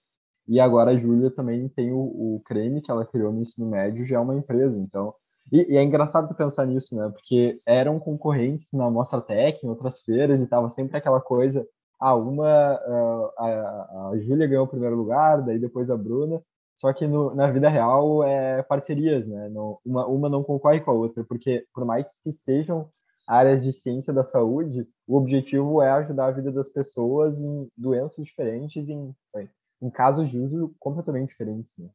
[0.48, 4.06] E agora a Júlia também tem o, o, creme que ela criou no ensino médio,
[4.06, 4.78] já é uma empresa.
[4.78, 5.14] Então,
[5.52, 7.08] e, e é engraçado pensar nisso, né?
[7.08, 11.66] Porque eram concorrentes na Mostra Tech, em outras feiras, e tava sempre aquela coisa.
[12.00, 16.40] Ah, uma, uh, a, a Júlia ganhou o primeiro lugar, daí depois a Bruna,
[16.76, 19.48] só que no, na vida real é parcerias, né?
[19.48, 22.90] Não, uma, uma não concorre com a outra, porque por mais que sejam
[23.26, 28.24] áreas de ciência da saúde, o objetivo é ajudar a vida das pessoas em doenças
[28.24, 29.14] diferentes, em,
[29.82, 31.88] em casos de uso completamente diferentes, né?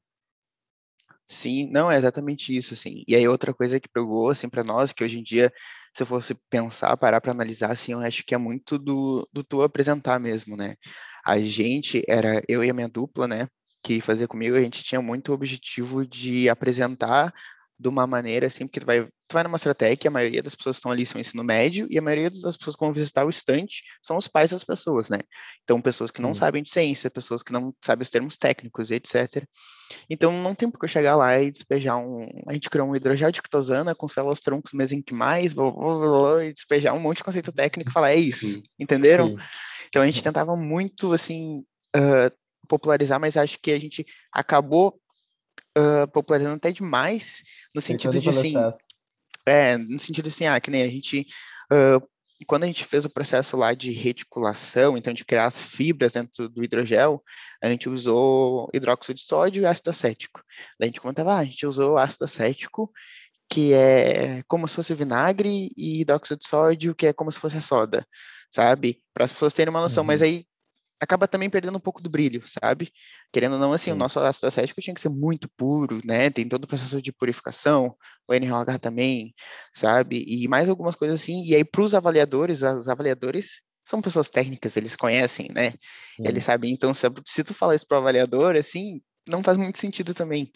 [1.28, 3.04] Sim, não, é exatamente isso, assim.
[3.08, 5.52] E aí outra coisa que pegou, assim, para nós, que hoje em dia,
[5.96, 9.44] se eu fosse pensar, parar para analisar, assim, eu acho que é muito do, do
[9.44, 10.76] tu apresentar mesmo, né?
[11.26, 13.48] A gente, era eu e a minha dupla, né?
[13.84, 17.34] Que fazia comigo, a gente tinha muito o objetivo de apresentar
[17.82, 20.76] de uma maneira assim, porque tu vai, tu vai numa estratégia, a maioria das pessoas
[20.76, 23.30] que estão ali são ensino médio, e a maioria das pessoas que vão visitar o
[23.30, 25.17] estante são os pais das pessoas, né?
[25.63, 29.44] Então, pessoas que não sabem de ciência, pessoas que não sabem os termos técnicos, etc.
[30.08, 32.28] Então, não tem por que eu chegar lá e despejar um...
[32.48, 36.54] A gente criou um hidrogel de quitosana com células troncos mesenquimais, blá, blá, blá, e
[36.54, 38.63] despejar um monte de conceito técnico e falar, é isso, Sim.
[38.80, 39.30] entenderam?
[39.30, 39.38] Sim.
[39.88, 41.63] Então, a gente tentava muito, assim,
[41.96, 42.40] uh,
[42.72, 44.98] popularizar, mas acho que a gente acabou
[45.78, 47.44] uh, popularizando até demais,
[47.76, 48.54] no sentido de assim.
[49.46, 51.28] É, no sentido assim, ah, que nem a gente.
[51.70, 52.08] Uh,
[52.48, 56.50] quando a gente fez o processo lá de reticulação, então de criar as fibras dentro
[56.50, 57.22] do hidrogel,
[57.62, 60.42] a gente usou hidróxido de sódio e ácido acético.
[60.80, 62.92] Daí a gente comentava, ah, a gente usou ácido acético,
[63.48, 67.62] que é como se fosse vinagre, e hidróxido de sódio, que é como se fosse
[67.62, 68.08] soda,
[68.50, 69.04] sabe?
[69.14, 70.02] Para as pessoas terem uma noção.
[70.02, 70.08] Uhum.
[70.08, 70.46] Mas aí
[71.02, 72.92] acaba também perdendo um pouco do brilho, sabe?
[73.34, 73.94] Querendo ou não, assim, Sim.
[73.94, 76.30] o nosso ácido acético tinha que ser muito puro, né?
[76.30, 77.96] Tem todo o processo de purificação,
[78.30, 79.34] o NROH também,
[79.74, 80.24] sabe?
[80.28, 81.44] E mais algumas coisas assim.
[81.44, 85.72] E aí, para os avaliadores, os avaliadores são pessoas técnicas, eles conhecem, né?
[86.16, 86.28] Sim.
[86.28, 86.72] Eles sabem.
[86.72, 90.52] Então, se, se tu falar isso para o avaliador, assim, não faz muito sentido também.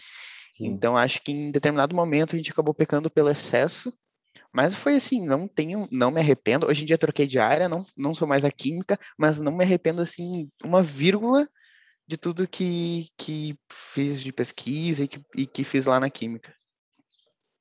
[0.56, 0.68] Sim.
[0.68, 3.92] Então, acho que em determinado momento a gente acabou pecando pelo excesso
[4.56, 6.66] mas foi assim, não tenho, não me arrependo.
[6.66, 9.66] Hoje em dia troquei de área, não, não sou mais a química, mas não me
[9.66, 11.46] arrependo assim, uma vírgula
[12.08, 16.56] de tudo que, que fiz de pesquisa e que, e que fiz lá na química.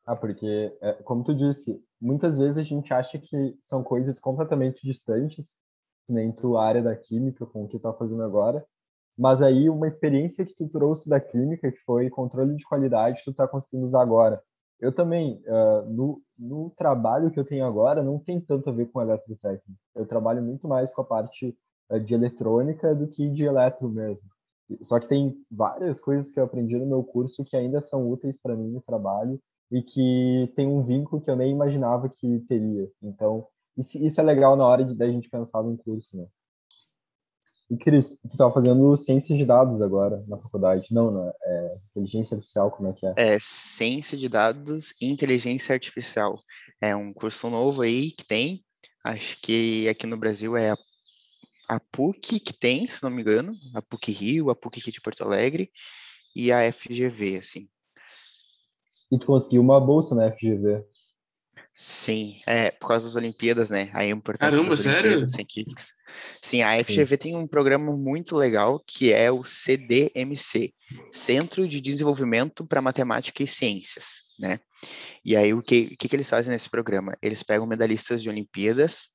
[0.06, 4.86] Ah, porque, é, como tu disse, muitas vezes a gente acha que são coisas completamente
[4.86, 5.48] distantes,
[6.06, 8.64] que nem tu, a área da química, com o que tu tá fazendo agora,
[9.18, 13.32] mas aí uma experiência que tu trouxe da clínica, que foi controle de qualidade, tu
[13.32, 14.40] tá conseguindo usar agora.
[14.84, 18.84] Eu também, uh, no, no trabalho que eu tenho agora, não tem tanto a ver
[18.90, 19.80] com eletrotécnica.
[19.94, 21.56] Eu trabalho muito mais com a parte
[21.90, 24.28] uh, de eletrônica do que de eletro mesmo.
[24.82, 28.36] Só que tem várias coisas que eu aprendi no meu curso que ainda são úteis
[28.36, 29.40] para mim no trabalho
[29.72, 32.86] e que tem um vínculo que eu nem imaginava que teria.
[33.02, 33.46] Então,
[33.78, 36.26] isso, isso é legal na hora de da gente pensar no curso, né?
[37.70, 40.92] E, Cris, tu estava fazendo ciência de dados agora na faculdade.
[40.92, 43.14] Não, não, é inteligência artificial, como é que é?
[43.16, 46.38] É ciência de dados e inteligência artificial.
[46.80, 48.62] É um curso novo aí que tem.
[49.02, 50.76] Acho que aqui no Brasil é a,
[51.68, 53.54] a PUC que tem, se não me engano.
[53.74, 55.70] A PUC Rio, a PUC aqui de Porto Alegre
[56.36, 57.68] e a FGV, assim.
[59.10, 60.84] E tu conseguiu uma bolsa na FGV?
[61.76, 63.90] Sim, é por causa das Olimpíadas, né?
[63.92, 65.00] A importância Caramba, das sério?
[65.00, 65.88] Olimpíadas científicas.
[66.40, 70.72] Sim, a FGV tem um programa muito legal que é o CDMC,
[71.10, 74.60] Centro de Desenvolvimento para Matemática e Ciências, né?
[75.24, 77.16] E aí o que, o que, que eles fazem nesse programa?
[77.20, 79.08] Eles pegam medalhistas de Olimpíadas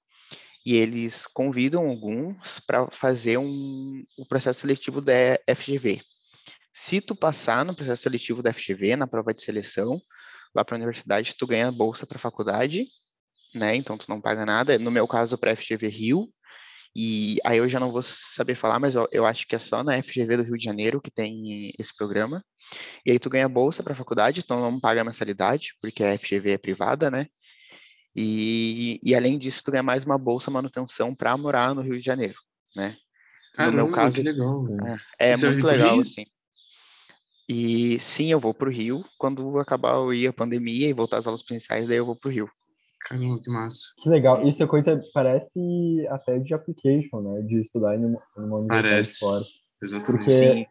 [0.65, 5.13] e eles convidam alguns para fazer um, o processo seletivo da
[5.55, 6.01] FGV.
[6.73, 10.01] Se tu passar no processo seletivo da FGV, na prova de seleção,
[10.55, 12.87] lá para a universidade, tu ganha bolsa para faculdade,
[13.53, 13.75] né?
[13.75, 14.77] Então tu não paga nada.
[14.77, 16.29] No meu caso, para a FGV Rio.
[16.95, 19.83] E aí eu já não vou saber falar, mas eu, eu, acho que é só
[19.83, 22.43] na FGV do Rio de Janeiro que tem esse programa.
[23.05, 26.57] E aí tu ganha bolsa para faculdade, então não paga mensalidade, porque a FGV é
[26.57, 27.27] privada, né?
[28.15, 32.03] E, e além disso, tu ganha mais uma bolsa manutenção para morar no Rio de
[32.03, 32.39] Janeiro,
[32.75, 32.97] né?
[33.53, 34.65] Caramba, no meu caso, que legal.
[35.19, 36.25] é, é Você muito legal, assim.
[37.51, 39.03] E sim, eu vou para o Rio.
[39.17, 42.47] Quando acabar a pandemia e voltar às aulas presenciais, daí eu vou para o Rio.
[43.07, 43.79] Caramba, que massa.
[44.03, 44.47] Que legal.
[44.47, 47.41] Isso é coisa, parece até de application, né?
[47.41, 49.19] De estudar em uma, em uma universidade Parece.
[49.19, 49.43] fora.
[49.81, 50.05] Exatamente.
[50.25, 50.65] Porque, Sim.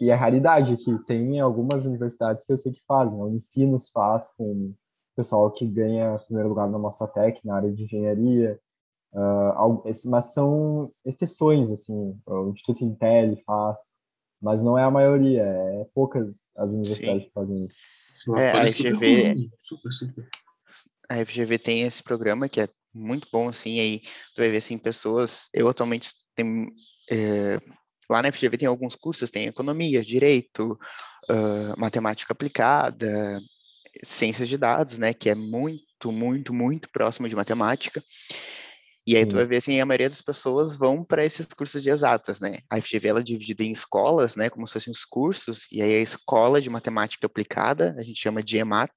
[0.00, 3.18] e é raridade aqui, tem algumas universidades que eu sei que fazem.
[3.18, 4.74] A Unicinos faz com o
[5.16, 8.56] pessoal que ganha primeiro lugar na Mostratec, na área de engenharia.
[9.86, 12.16] esse- mas são exceções, assim.
[12.24, 13.78] O Instituto Intel faz,
[14.40, 15.42] mas não é a maioria.
[15.42, 17.28] É poucas as universidades Sim.
[17.28, 18.36] que fazem isso.
[18.36, 19.50] É, a é FGV.
[19.58, 20.28] Super, super.
[21.08, 24.00] A FGV tem esse programa que é muito bom, assim, aí
[24.34, 25.48] tu vai ver, assim, pessoas...
[25.52, 26.68] Eu atualmente tenho...
[27.10, 27.58] eh,
[28.08, 30.78] lá na FGV tem alguns cursos, tem economia, direito,
[31.28, 33.40] ah, matemática aplicada,
[34.02, 38.02] ciências de dados, né, que é muito, muito, muito próximo de matemática.
[39.06, 41.90] E aí tu vai ver assim, a maioria das pessoas vão para esses cursos de
[41.90, 42.58] exatas, né?
[42.70, 45.96] A FGV ela é dividida em escolas, né, como se fossem os cursos, e aí
[45.96, 48.92] a escola de matemática aplicada, a gente chama de EMAP,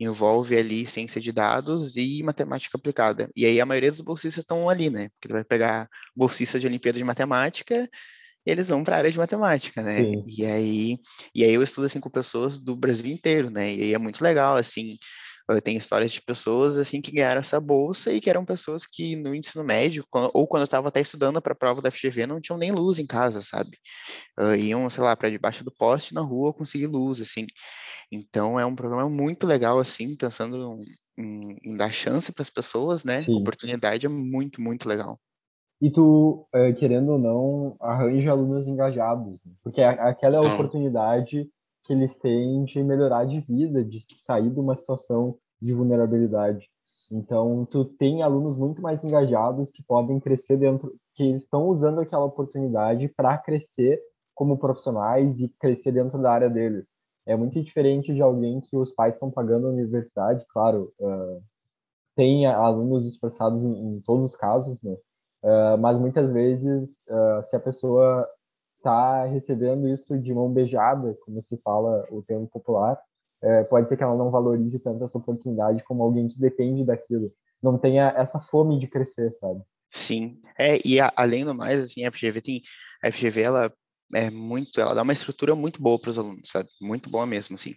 [0.00, 3.30] envolve ali ciência de dados e matemática aplicada.
[3.36, 5.08] E aí a maioria dos bolsistas estão ali, né?
[5.10, 7.88] Porque tu vai pegar bolsista de Olimpíada de Matemática,
[8.46, 9.98] e eles vão para a área de matemática, né?
[9.98, 10.24] Sim.
[10.26, 10.98] E aí,
[11.34, 13.74] e aí eu estudo assim com pessoas do Brasil inteiro, né?
[13.74, 14.96] E aí é muito legal, assim,
[15.62, 19.34] tenho histórias de pessoas assim que ganharam essa bolsa e que eram pessoas que no
[19.34, 22.58] ensino médio, ou quando eu estava até estudando para a prova da FGV, não tinham
[22.58, 23.78] nem luz em casa, sabe?
[24.38, 27.46] Ah, iam, sei lá, para debaixo do poste na rua conseguir luz, assim.
[28.12, 30.78] Então é um programa muito legal, assim, pensando
[31.18, 33.20] em, em dar chance para as pessoas, né?
[33.20, 33.36] Sim.
[33.40, 35.18] Oportunidade é muito, muito legal.
[35.80, 39.52] E tu, eh, querendo ou não, arranja alunos engajados, né?
[39.62, 40.54] porque a- aquela é a Então.
[40.54, 41.48] oportunidade
[41.88, 46.68] que eles têm de melhorar de vida, de sair de uma situação de vulnerabilidade.
[47.10, 52.26] Então, tu tem alunos muito mais engajados que podem crescer dentro, que estão usando aquela
[52.26, 54.02] oportunidade para crescer
[54.34, 56.92] como profissionais e crescer dentro da área deles.
[57.24, 61.38] É muito diferente de alguém que os pais estão pagando a universidade, claro, ah,
[62.14, 64.94] tem alunos esforçados em, em todos os casos, né?
[65.42, 68.28] Uh, mas muitas vezes, uh, se a pessoa
[68.78, 72.98] está recebendo isso de mão beijada, como se fala o termo popular,
[73.42, 77.32] eh, pode ser que ela não valorize tanto essa oportunidade como alguém que depende daquilo.
[77.62, 79.60] Não tenha essa fome de crescer, sabe?
[79.88, 82.62] Sim, é, e a- além do mais, assim, a FGV tem,
[83.02, 83.72] a FGV, ela
[84.14, 86.68] é muito, ela dá uma estrutura muito boa para os alunos, sabe?
[86.80, 87.74] Muito boa mesmo, assim.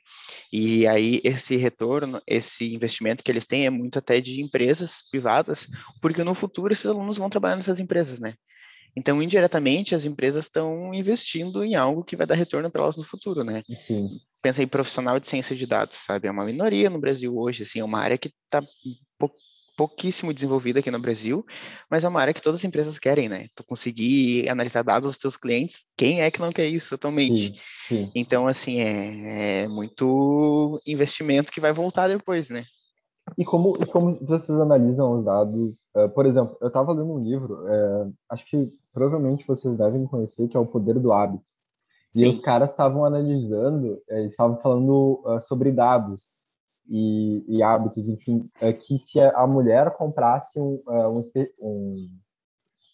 [0.51, 5.67] E aí, esse retorno, esse investimento que eles têm é muito até de empresas privadas,
[6.01, 8.33] porque no futuro esses alunos vão trabalhar nessas empresas, né?
[8.95, 13.03] Então, indiretamente, as empresas estão investindo em algo que vai dar retorno para elas no
[13.03, 13.63] futuro, né?
[13.87, 16.27] Sim, pensa em profissional de ciência de dados, sabe?
[16.27, 18.61] É uma minoria no Brasil hoje, assim, é uma área que está
[19.77, 21.45] pouquíssimo desenvolvida aqui no Brasil,
[21.89, 23.47] mas é uma área que todas as empresas querem, né?
[23.55, 27.53] Tu conseguir analisar dados dos teus clientes, quem é que não quer isso atualmente?
[27.53, 27.55] Sim,
[27.87, 28.11] sim.
[28.13, 32.65] Então, assim, é, é, muito investimento que vai voltar depois, né?
[33.37, 35.87] E como, e como vocês analisam os dados?
[35.95, 40.47] Uh, por exemplo, eu estava lendo um livro, uh, acho que provavelmente vocês devem conhecer,
[40.47, 41.49] que é O Poder do Hábito.
[42.13, 42.29] E Sim.
[42.29, 46.29] os caras estavam analisando, uh, estavam falando sobre dados
[46.91, 52.09] e, e hábitos, enfim, é que se a mulher comprasse um, é, um,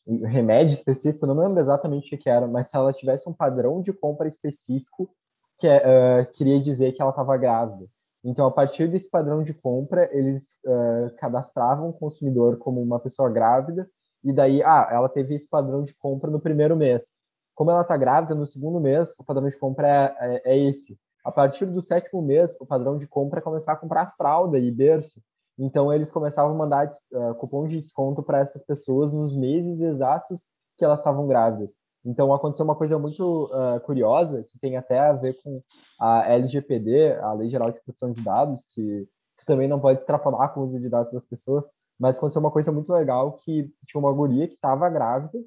[0.08, 3.34] um, remédio específico, não me lembro exatamente o que era, mas se ela tivesse um
[3.34, 5.10] padrão de compra específico,
[5.58, 5.78] que é,
[6.22, 7.88] uh, queria dizer que ela estava grávida.
[8.24, 13.30] Então, a partir desse padrão de compra, eles uh, cadastravam o consumidor como uma pessoa
[13.30, 13.90] grávida,
[14.24, 17.16] e daí, ah, ela teve esse padrão de compra no primeiro mês.
[17.56, 20.98] Como ela está grávida, no segundo mês, o padrão de compra é, é, é esse
[21.28, 24.72] a partir do sétimo mês, o padrão de compra é começar a comprar fralda e
[24.72, 25.22] berço.
[25.60, 30.50] Então, eles começavam a mandar uh, cupons de desconto para essas pessoas nos meses exatos
[30.78, 31.76] que elas estavam grávidas.
[32.06, 35.62] Então, aconteceu uma coisa muito uh, curiosa, que tem até a ver com
[36.00, 39.06] a LGPD, a Lei Geral de Proteção de Dados, que
[39.36, 42.52] tu também não pode extrapolar com o uso de dados das pessoas, mas aconteceu uma
[42.52, 45.38] coisa muito legal, que tinha uma guria que estava grávida,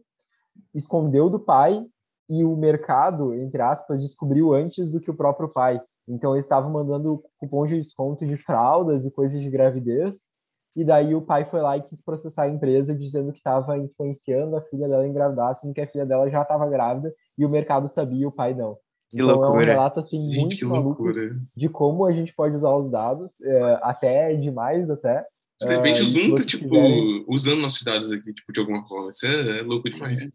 [0.74, 1.84] escondeu do pai
[2.28, 5.80] e o mercado, entre aspas, descobriu antes do que o próprio pai.
[6.08, 10.28] Então eles estavam mandando cupom de desconto de fraldas e coisas de gravidez,
[10.76, 14.56] e daí o pai foi lá e quis processar a empresa dizendo que estava influenciando
[14.56, 17.48] a filha dela a engravidar, sendo que a filha dela já estava grávida e o
[17.48, 18.76] mercado sabia e o pai não.
[19.08, 19.62] Que então loucura.
[19.62, 21.12] é um relato assim gente, muito maluco
[21.56, 25.26] de como a gente pode usar os dados, é, até demais até.
[25.60, 27.24] De repente, o Zoom tá, tipo, quiserem...
[27.28, 29.10] usando nossos dados aqui, tipo, de alguma forma.
[29.10, 30.20] Isso é, é louco demais.
[30.20, 30.32] Sim.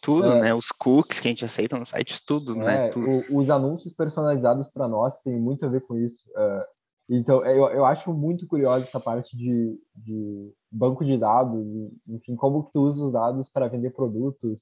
[0.00, 0.40] Tudo, é.
[0.40, 0.54] né?
[0.54, 2.64] Os cookies que a gente aceita no site, tudo, né?
[2.64, 2.88] é, né?
[2.88, 3.06] Tudo.
[3.30, 6.24] O, os anúncios personalizados para nós têm muito a ver com isso.
[6.30, 6.64] Uh,
[7.10, 11.68] então, eu, eu acho muito curiosa essa parte de, de banco de dados,
[12.08, 14.60] enfim, como que tu usa os dados para vender produtos.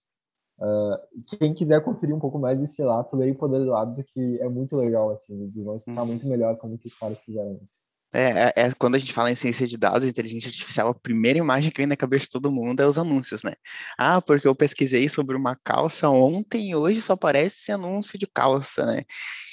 [0.59, 4.39] Uh, quem quiser conferir um pouco mais desse lato, leia o Poder do Hábito, que
[4.41, 6.09] é muito legal, assim, eles vão explicar uhum.
[6.09, 7.80] muito melhor como que os caras fizeram isso.
[8.13, 11.39] É, é, é, quando a gente fala em ciência de dados, inteligência artificial, a primeira
[11.39, 13.55] imagem que vem na cabeça de todo mundo é os anúncios, né?
[13.97, 18.27] Ah, porque eu pesquisei sobre uma calça ontem e hoje só aparece esse anúncio de
[18.27, 19.05] calça, né?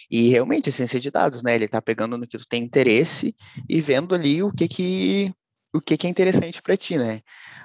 [0.10, 1.54] E realmente, a ciência de dados, né?
[1.56, 3.36] Ele está pegando no que tu tem interesse
[3.70, 5.34] e vendo ali o que que,
[5.74, 7.22] o que, que é interessante para ti, né?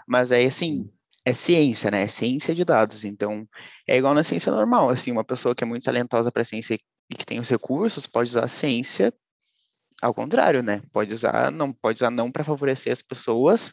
[0.07, 0.91] Mas aí, assim,
[1.25, 2.03] é ciência, né?
[2.03, 3.05] É ciência de dados.
[3.05, 3.49] Então,
[3.89, 6.79] é igual na ciência normal, assim, uma pessoa que é muito talentosa para ciência
[7.11, 9.13] e que tem os recursos pode usar a ciência
[10.03, 10.83] ao contrário, né?
[10.93, 13.73] Pode usar, não pode usar não para favorecer as pessoas,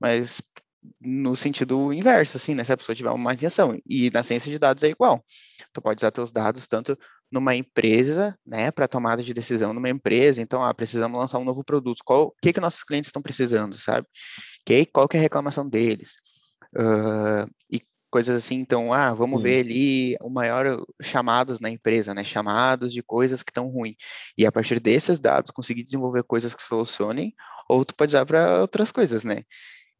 [0.00, 0.42] mas
[1.00, 2.64] no sentido inverso, assim, né?
[2.64, 3.78] Se a pessoa tiver uma intenção.
[3.86, 5.24] E na ciência de dados é igual.
[5.72, 6.96] Tu pode usar teus dados tanto
[7.30, 10.40] numa empresa, né, para tomada de decisão numa empresa.
[10.40, 12.02] Então, ah, precisamos lançar um novo produto.
[12.04, 14.06] Qual, o que que nossos clientes estão precisando, sabe?
[14.64, 16.16] Que, qual que é a reclamação deles?
[16.74, 17.80] Uh, e
[18.16, 19.42] coisas assim, então, ah, vamos Sim.
[19.42, 22.24] ver ali o maior chamados na empresa, né?
[22.24, 23.96] Chamados de coisas que estão ruins.
[24.38, 27.34] E a partir desses dados, conseguir desenvolver coisas que solucionem,
[27.68, 29.42] ou tu pode usar para outras coisas, né?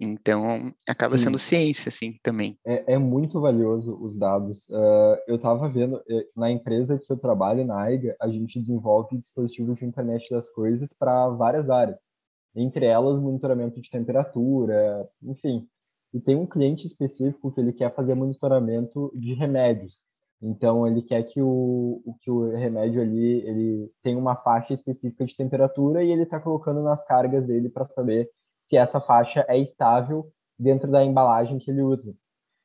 [0.00, 1.24] Então, acaba Sim.
[1.24, 2.58] sendo ciência, assim, também.
[2.66, 4.66] É, é muito valioso os dados.
[4.70, 9.18] Uh, eu estava vendo, eh, na empresa que eu trabalho, na AIGA, a gente desenvolve
[9.18, 12.08] dispositivos de internet das coisas para várias áreas.
[12.54, 15.68] Entre elas, monitoramento de temperatura, enfim
[16.16, 20.06] e tem um cliente específico que ele quer fazer monitoramento de remédios.
[20.40, 25.36] Então ele quer que o, que o remédio ali ele tem uma faixa específica de
[25.36, 28.30] temperatura e ele está colocando nas cargas dele para saber
[28.62, 32.16] se essa faixa é estável dentro da embalagem que ele usa.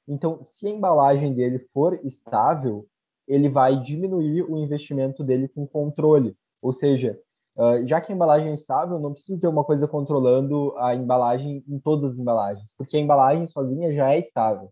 [0.07, 2.87] Então, se a embalagem dele for estável,
[3.27, 6.37] ele vai diminuir o investimento dele com controle.
[6.61, 7.19] Ou seja,
[7.57, 11.63] Uh, já que a embalagem é estável, não preciso ter uma coisa controlando a embalagem
[11.67, 14.69] em todas as embalagens, porque a embalagem sozinha já é estável.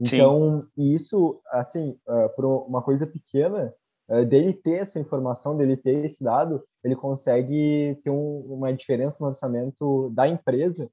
[0.00, 0.94] Então, Sim.
[0.94, 3.74] isso, assim, uh, por uma coisa pequena,
[4.08, 9.18] uh, dele ter essa informação, dele ter esse dado, ele consegue ter um, uma diferença
[9.20, 10.90] no orçamento da empresa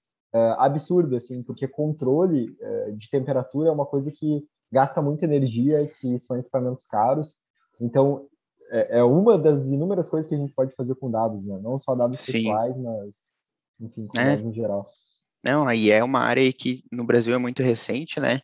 [0.60, 2.56] absurda, assim, porque controle
[2.96, 7.36] de temperatura é uma coisa que gasta muita energia, que são equipamentos caros.
[7.80, 8.28] Então,
[8.70, 11.60] é, é, uma das inúmeras coisas que a gente pode fazer com dados, né?
[11.62, 12.34] Não só dados Sim.
[12.34, 13.32] pessoais, mas,
[13.80, 14.32] enfim, com é.
[14.32, 14.90] dados em geral.
[15.44, 18.42] Não, aí é uma área que no Brasil é muito recente, né?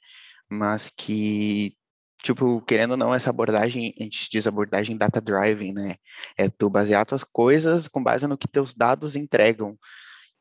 [0.50, 1.76] Mas que,
[2.22, 5.96] tipo, querendo ou não, essa abordagem, a gente diz abordagem data driving, né?
[6.38, 9.78] É tu basear tuas coisas com base no que teus dados entregam.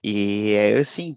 [0.03, 1.16] E é assim,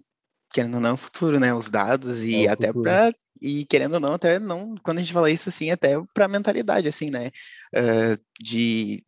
[0.50, 1.54] querendo ou não, é o futuro, né?
[1.54, 5.12] Os dados e é até para e querendo ou não, até não, quando a gente
[5.12, 7.30] fala isso assim, até para mentalidade, assim, né?
[7.74, 9.04] Uh, de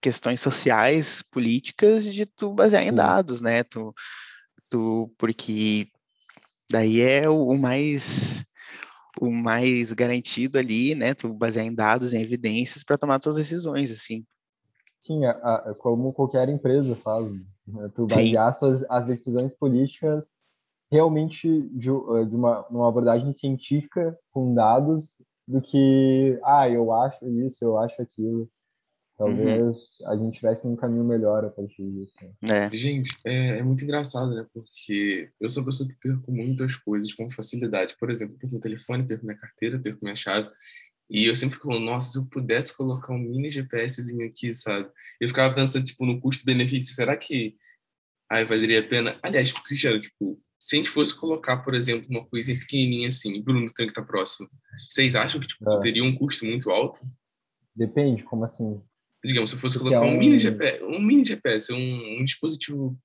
[0.00, 3.64] questões sociais, políticas, de tu basear em dados, né?
[3.64, 3.94] Tu,
[4.68, 5.88] tu, porque
[6.70, 8.44] Daí é o, o mais
[9.20, 11.14] o mais garantido ali, né?
[11.14, 14.26] Tu basear em dados, em evidências para tomar tuas decisões, assim.
[15.00, 17.30] Sim, a, a, como qualquer empresa faz.
[17.66, 17.88] Né?
[17.94, 20.32] Tu basear suas, as decisões políticas
[20.90, 25.16] realmente de, eh, de uma, uma abordagem científica com dados
[25.46, 28.48] do que, ah, eu acho isso, eu acho aquilo.
[29.16, 30.08] Talvez uhum.
[30.10, 32.14] a gente tivesse um caminho melhor a partir disso.
[32.42, 32.66] Né?
[32.66, 32.70] É.
[32.70, 34.46] Gente, é, é, muito engraçado, né?
[34.52, 37.96] Porque eu sou uma pessoa que perco muitas coisas com facilidade.
[37.98, 40.50] Por exemplo, perco meu telefone, perco minha carteira, perco minha chave.
[41.08, 44.90] E eu sempre fico falando, nossa, se eu pudesse colocar um mini GPSzinho aqui, sabe?
[45.18, 46.94] Eu ficava pensando, tipo, no custo-benefício.
[46.94, 47.56] Será que
[48.28, 49.18] aí valeria a pena?
[49.22, 53.66] Aliás, Cristiano, tipo, se a gente fosse colocar, por exemplo, uma coisinha pequenininha assim, Bruno
[53.74, 54.48] tem que estar próximo,
[54.90, 55.80] vocês acham que tipo, é.
[55.80, 57.00] teria um custo muito alto?
[57.74, 58.80] Depende, como assim?
[59.24, 60.14] Digamos, se fosse colocar é um...
[60.14, 60.18] um...
[60.18, 62.96] mini GPS, um mini GPS, um, um dispositivo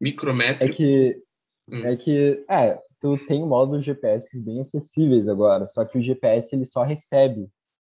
[0.00, 0.72] micrométrico.
[0.72, 1.22] É que,
[1.68, 1.84] hum.
[1.84, 6.66] é que, é, tu tem modos GPS bem acessíveis agora, só que o GPS ele
[6.66, 7.48] só recebe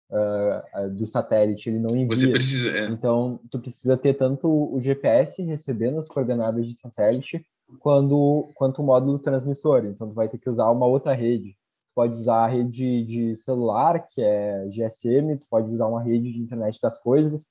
[0.09, 2.16] uh, do satélite, ele não envia.
[2.16, 2.88] Você precisa, é.
[2.88, 7.45] Então, tu precisa ter tanto o GPS recebendo as coordenadas de satélite,
[7.80, 9.86] quando, quanto o módulo transmissor.
[9.86, 11.51] Então, tu vai ter que usar uma outra rede.
[11.51, 16.32] Tu pode usar a rede de celular, que é GSM, tu pode usar uma rede
[16.32, 17.47] de internet das coisas,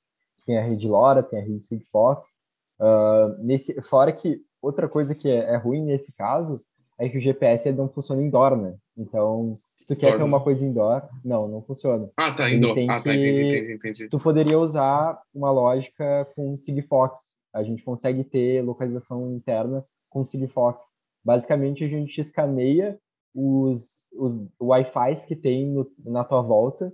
[0.46, 2.34] tem a rede LoRa, tem a rede Sigfox.
[2.80, 6.60] Uh, nesse, fora que outra coisa que é, é, ruim nesse caso
[6.98, 8.74] é que o GPS não funciona indoor, né?
[8.96, 12.08] Então, se tu quer ter uma coisa indoor, não, não funciona.
[12.16, 12.76] Ah, tá, indoor.
[12.88, 14.08] Ah, tá, entendi, entendi, entendi.
[14.08, 17.36] Tu poderia usar uma lógica com Sigfox.
[17.52, 20.92] A gente consegue ter localização interna com Sigfox.
[21.24, 22.98] Basicamente, a gente escaneia
[23.34, 26.92] os, os Wi-Fi que tem no, na tua volta,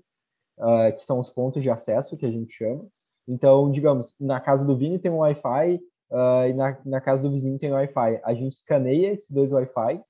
[0.58, 2.86] uh, que são os pontos de acesso que a gente chama.
[3.26, 7.30] Então, digamos, na casa do Vini tem um Wi-Fi uh, e na, na casa do
[7.30, 8.20] vizinho tem um Wi-Fi.
[8.24, 10.00] A gente escaneia esses dois Wi-Fi,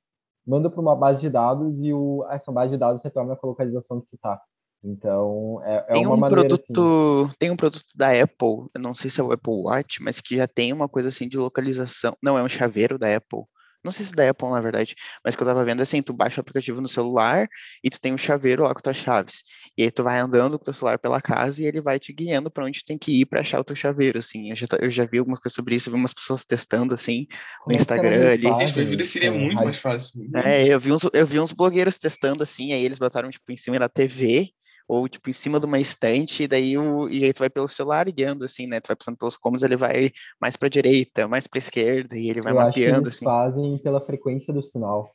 [0.47, 4.01] manda para uma base de dados e o, essa base de dados retorna a localização
[4.01, 4.41] que tu tá.
[4.83, 7.37] Então, é, é tem uma um maneira, produto, assim...
[7.39, 10.37] Tem um produto da Apple, eu não sei se é o Apple Watch, mas que
[10.37, 12.17] já tem uma coisa assim de localização.
[12.23, 13.43] Não, é um chaveiro da Apple.
[13.85, 16.13] Não sei se é da Apple, na verdade, mas que eu tava vendo assim, tu
[16.13, 17.49] baixa o aplicativo no celular
[17.83, 19.43] e tu tem um chaveiro lá com tuas chaves.
[19.77, 22.13] E aí tu vai andando com o teu celular pela casa e ele vai te
[22.13, 24.51] guiando para onde tem que ir para achar o teu chaveiro, assim.
[24.51, 27.27] Eu já, eu já vi algumas coisas sobre isso, eu vi umas pessoas testando, assim,
[27.67, 28.43] no Instagram ali.
[28.43, 30.29] Fácil, Gente, seria muito mais fácil.
[30.35, 33.57] É, eu vi, uns, eu vi uns blogueiros testando, assim, aí eles botaram, tipo, em
[33.57, 34.53] cima da TV
[34.89, 37.69] ou tipo em cima de uma estante, e daí o, e aí tu vai pelo
[37.69, 38.81] celular guiando assim, né?
[38.81, 40.11] Tu vai passando pelos cômodos, ele vai
[40.41, 43.25] mais para direita, mais para esquerda e ele vai Eu mapeando eles assim.
[43.25, 45.11] fazem pela frequência do sinal,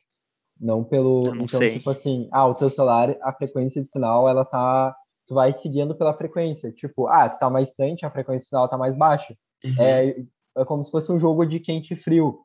[0.60, 1.78] não pelo Eu não então sei.
[1.78, 4.94] tipo assim, ah, o teu celular, a frequência de sinal, ela tá
[5.26, 8.68] tu vai seguindo pela frequência, tipo, ah, tu tá mais distante, a frequência do sinal
[8.68, 9.34] tá mais baixa.
[9.64, 9.74] Uhum.
[9.82, 10.16] É,
[10.58, 12.40] é como se fosse um jogo de quente e frio.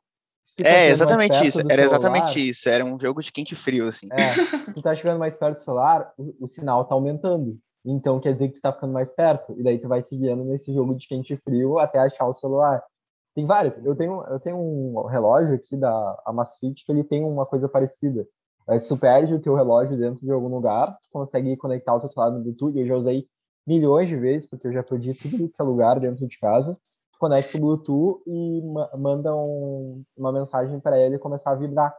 [0.49, 1.61] Se tá É, exatamente isso.
[1.69, 2.67] Era exatamente isso.
[2.67, 4.07] Era um jogo de quente e frio, assim.
[4.11, 4.33] É,
[4.65, 7.57] se tu tá chegando mais perto do celular, o, o sinal tá aumentando.
[7.85, 9.55] Então quer dizer que tu tá ficando mais perto.
[9.59, 12.83] E daí tu vai seguindo nesse jogo de quente e frio até achar o celular.
[13.35, 13.77] Tem vários.
[13.85, 18.27] Eu tenho, eu tenho um relógio aqui da Amazfit que ele tem uma coisa parecida.
[18.67, 21.99] Aí, se tu perde o teu relógio dentro de algum lugar, tu consegue conectar o
[21.99, 22.77] teu celular no Bluetooth.
[22.77, 23.27] Eu já usei
[23.67, 26.75] milhões de vezes, porque eu já perdi tudo que é lugar dentro de casa.
[27.19, 31.93] Conecta o Bluetooth e ma manda um, uma mensagem para ele começar a vibrar.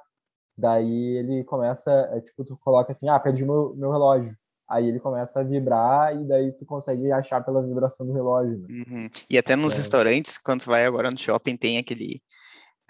[0.56, 4.34] Daí ele começa, é, tipo, tu coloca assim, ah, perdi meu, meu relógio.
[4.68, 8.58] Aí ele começa a vibrar e daí tu consegue achar pela vibração do relógio.
[8.58, 8.66] Né?
[8.88, 9.10] Uhum.
[9.28, 9.76] E até nos É.
[9.78, 12.22] restaurantes, quando tu vai agora no shopping, tem aquele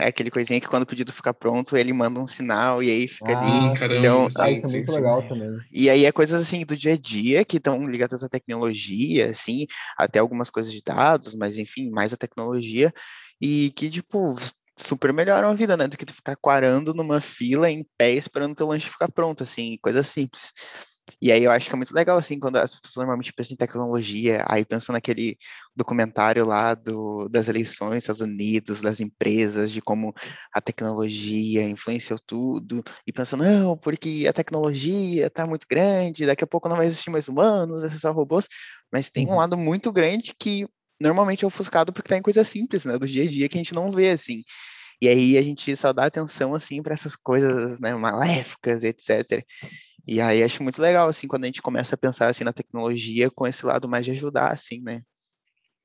[0.00, 3.08] é aquele coisinha que quando o pedido ficar pronto, ele manda um sinal e aí
[3.08, 3.70] fica Ah, ali.
[3.70, 4.96] Sim, caramba, Então, sim, ah, isso é sim, muito sim.
[4.96, 5.60] legal também.
[5.72, 9.66] E aí é coisas assim do dia a dia que estão ligadas à tecnologia, assim,
[9.96, 12.92] até algumas coisas de dados, mas enfim, mais a tecnologia,
[13.40, 14.34] e que, tipo,
[14.76, 15.86] super melhoram a vida, né?
[15.86, 19.78] Do que tu ficar quarando numa fila em pé esperando teu lanche ficar pronto, assim,
[19.82, 20.52] coisa simples.
[21.20, 23.58] E aí eu acho que é muito legal, assim, quando as pessoas normalmente pensam em
[23.58, 25.36] tecnologia, aí pensam naquele
[25.76, 30.14] documentário lá do, das eleições dos Estados Unidos, das empresas, de como
[30.52, 36.46] a tecnologia influenciou tudo, e pensam, não, porque a tecnologia está muito grande, daqui a
[36.46, 38.48] pouco não vai existir mais humanos, vai ser só robôs,
[38.92, 39.36] mas tem um Uhum.
[39.36, 40.66] lado muito grande que
[41.00, 43.60] normalmente é ofuscado porque está em coisas simples, né, do dia a dia que a
[43.60, 44.42] gente não vê, assim.
[45.00, 49.44] E aí a gente só dá atenção, assim, para essas coisas, né, maléficas, etc.
[50.06, 53.30] E aí acho muito legal, assim, quando a gente começa a pensar, assim, na tecnologia
[53.30, 55.02] com esse lado mais de ajudar, assim, né?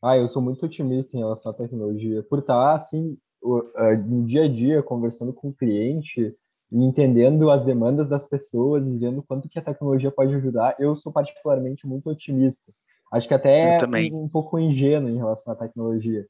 [0.03, 2.23] Ah, eu sou muito otimista em relação à tecnologia.
[2.23, 6.35] Por estar, assim, no dia a dia, conversando com o cliente,
[6.71, 10.95] e entendendo as demandas das pessoas, e vendo quanto que a tecnologia pode ajudar, eu
[10.95, 12.71] sou particularmente muito otimista.
[13.11, 13.77] Acho que até
[14.11, 16.25] um, um pouco ingênuo em relação à tecnologia.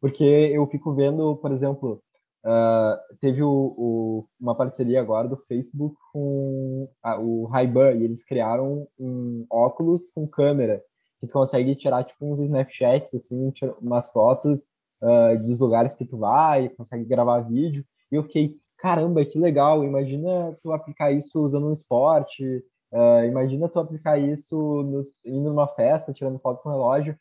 [0.00, 2.02] Porque eu fico vendo, por exemplo,
[2.44, 8.24] uh, teve o, o, uma parceria agora do Facebook com a, o Ray-Ban, e eles
[8.24, 10.82] criaram um óculos com câmera,
[11.20, 14.60] que tu consegue tirar, tipo, uns Snapchats, assim, umas fotos
[15.02, 19.84] uh, dos lugares que tu vai, consegue gravar vídeo, e eu fiquei, caramba, que legal,
[19.84, 25.68] imagina tu aplicar isso usando um esporte, uh, imagina tu aplicar isso no, indo numa
[25.68, 27.16] festa, tirando foto com relógio,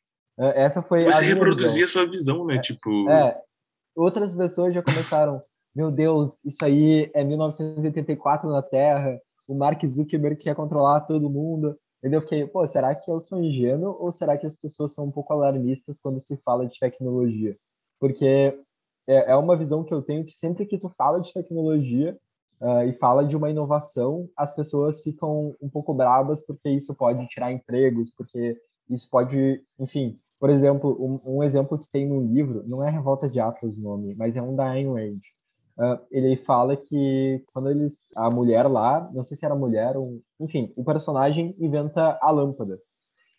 [0.55, 3.09] essa foi Você reproduzir a sua visão, né, é, tipo...
[3.09, 3.37] É,
[3.99, 5.41] outras pessoas já começaram,
[5.75, 11.77] meu Deus, isso aí é 1984 na Terra, o Mark Zuckerberg quer controlar todo mundo,
[12.01, 15.11] eu fiquei, pô, será que eu sou ingênuo ou será que as pessoas são um
[15.11, 17.57] pouco alarmistas quando se fala de tecnologia?
[17.99, 18.57] Porque
[19.05, 22.17] é, é uma visão que eu tenho que sempre que tu fala de tecnologia
[22.61, 27.27] uh, e fala de uma inovação, as pessoas ficam um pouco bravas porque isso pode
[27.27, 28.57] tirar empregos, porque
[28.89, 33.29] isso pode, enfim, por exemplo, um, um exemplo que tem no livro, não é Revolta
[33.29, 35.19] de Atlas o nome, mas é um da Ayn Rand.
[35.77, 40.21] Uh, ele fala que quando eles, a mulher lá, não sei se era mulher, ou,
[40.39, 42.79] enfim, o personagem inventa a lâmpada.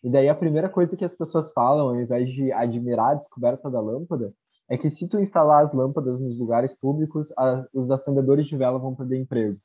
[0.03, 3.69] E daí a primeira coisa que as pessoas falam, ao invés de admirar a descoberta
[3.69, 4.33] da lâmpada,
[4.69, 8.79] é que se tu instalar as lâmpadas nos lugares públicos, a, os acendedores de vela
[8.79, 9.57] vão perder emprego.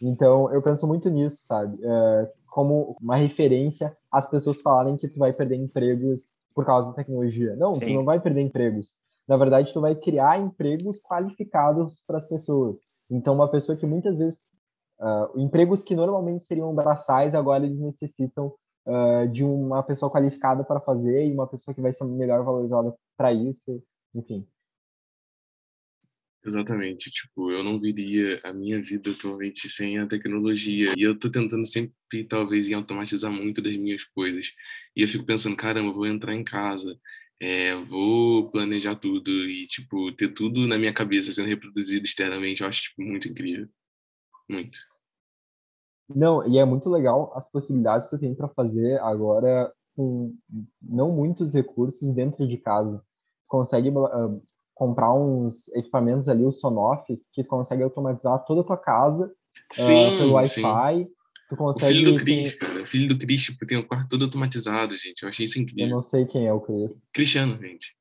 [0.00, 1.76] Então, eu penso muito nisso, sabe?
[1.76, 6.22] Uh, como uma referência às pessoas falarem que tu vai perder empregos
[6.54, 7.54] por causa da tecnologia.
[7.56, 7.80] Não, Sim.
[7.80, 8.96] tu não vai perder empregos.
[9.26, 12.78] Na verdade, tu vai criar empregos qualificados para as pessoas.
[13.10, 14.38] Então, uma pessoa que muitas vezes
[15.00, 18.54] uh, empregos que normalmente seriam braçais, agora eles necessitam
[18.86, 22.94] uh, de uma pessoa qualificada para fazer e uma pessoa que vai ser melhor valorizada
[23.16, 23.82] para isso
[24.14, 24.46] enfim.
[26.48, 30.94] Exatamente, tipo, eu não viria a minha vida atualmente sem a tecnologia.
[30.96, 31.92] E eu tô tentando sempre,
[32.26, 34.46] talvez, em automatizar muito das minhas coisas.
[34.96, 36.98] E eu fico pensando, caramba, vou entrar em casa,
[37.38, 42.62] é, vou planejar tudo e, tipo, ter tudo na minha cabeça sendo reproduzido externamente.
[42.62, 43.68] Eu acho, tipo, muito incrível.
[44.48, 44.78] Muito.
[46.08, 50.34] Não, e é muito legal as possibilidades que tu tem para fazer agora com
[50.80, 53.04] não muitos recursos dentro de casa
[53.46, 54.42] consegue uh,
[54.78, 59.30] comprar uns equipamentos ali, os Sonoffs, que consegue automatizar toda a tua casa
[59.70, 61.08] ah, sim, uh, pelo Wi-Fi.
[61.48, 61.86] Tu consegue...
[61.86, 62.82] O filho do Cris, cara.
[62.82, 65.22] O filho do Cris, tipo, tem o quarto todo automatizado, gente.
[65.22, 65.86] Eu achei isso incrível.
[65.86, 67.10] Eu não sei quem é o Cris.
[67.12, 67.96] Cristiano, gente.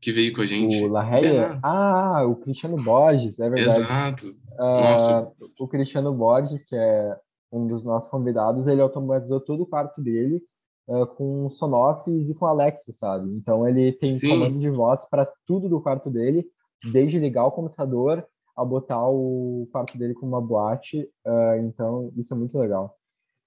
[0.00, 0.84] Que veio com a gente.
[0.84, 1.58] O Larreia?
[1.62, 3.80] Ah, o Cristiano Borges, é verdade.
[3.80, 4.26] Exato.
[4.58, 5.32] Uh, Nossa.
[5.58, 7.16] O Cristiano Borges, que é
[7.52, 10.42] um dos nossos convidados, ele automatizou todo o quarto dele
[10.88, 13.30] uh, com Sonoffs e com Alexa, sabe?
[13.30, 14.30] Então ele tem Sim.
[14.30, 16.46] comando de voz para tudo do quarto dele,
[16.92, 18.26] desde ligar o computador
[18.56, 21.08] a botar o quarto dele com uma boate.
[21.24, 22.96] Uh, então isso é muito legal.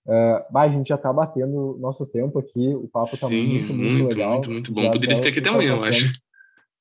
[0.08, 4.08] Uh, a gente já está batendo nosso tempo aqui, o papo está muito, muito, muito,
[4.08, 4.34] legal.
[4.34, 4.82] Muito, muito bom.
[4.82, 6.12] Já Poderia ficar aqui até amanhã, eu acho.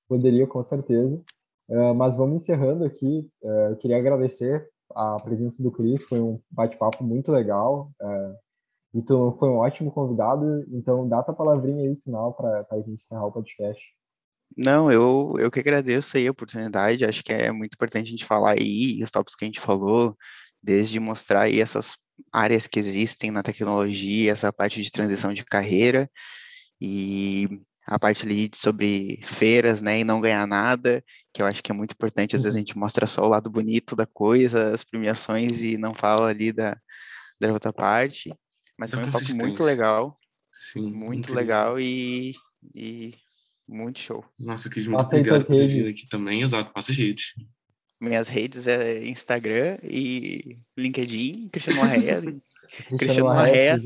[0.09, 1.21] Poderia, com certeza.
[1.69, 3.29] Uh, mas vamos encerrando aqui.
[3.43, 7.93] Uh, eu queria agradecer a presença do Cris, foi um bate-papo muito legal.
[8.01, 8.35] Uh,
[8.95, 12.93] e tu foi um ótimo convidado, então dá tua palavrinha aí final para a gente
[12.93, 13.81] encerrar o podcast.
[14.57, 18.25] Não, eu, eu que agradeço aí a oportunidade, acho que é muito importante a gente
[18.25, 20.17] falar aí os tópicos que a gente falou,
[20.63, 21.95] desde mostrar aí essas
[22.33, 26.11] áreas que existem na tecnologia, essa parte de transição de carreira,
[26.81, 27.49] e
[27.87, 31.75] a parte ali sobre feiras, né, e não ganhar nada, que eu acho que é
[31.75, 35.63] muito importante, às vezes a gente mostra só o lado bonito da coisa, as premiações,
[35.63, 36.77] e não fala ali da,
[37.41, 38.33] da outra parte,
[38.81, 40.19] mas foi um papo muito legal.
[40.51, 40.91] Sim.
[40.91, 41.35] Muito incrível.
[41.35, 42.35] legal e,
[42.75, 43.13] e
[43.69, 44.25] muito show.
[44.39, 46.41] Nossa, Cris, muito obrigado por ter vindo aqui também.
[46.41, 47.35] Exato, passa as redes.
[48.01, 52.23] Minhas redes é Instagram e LinkedIn, Cristiano Larrea.
[52.99, 53.83] Cristiano Larrea.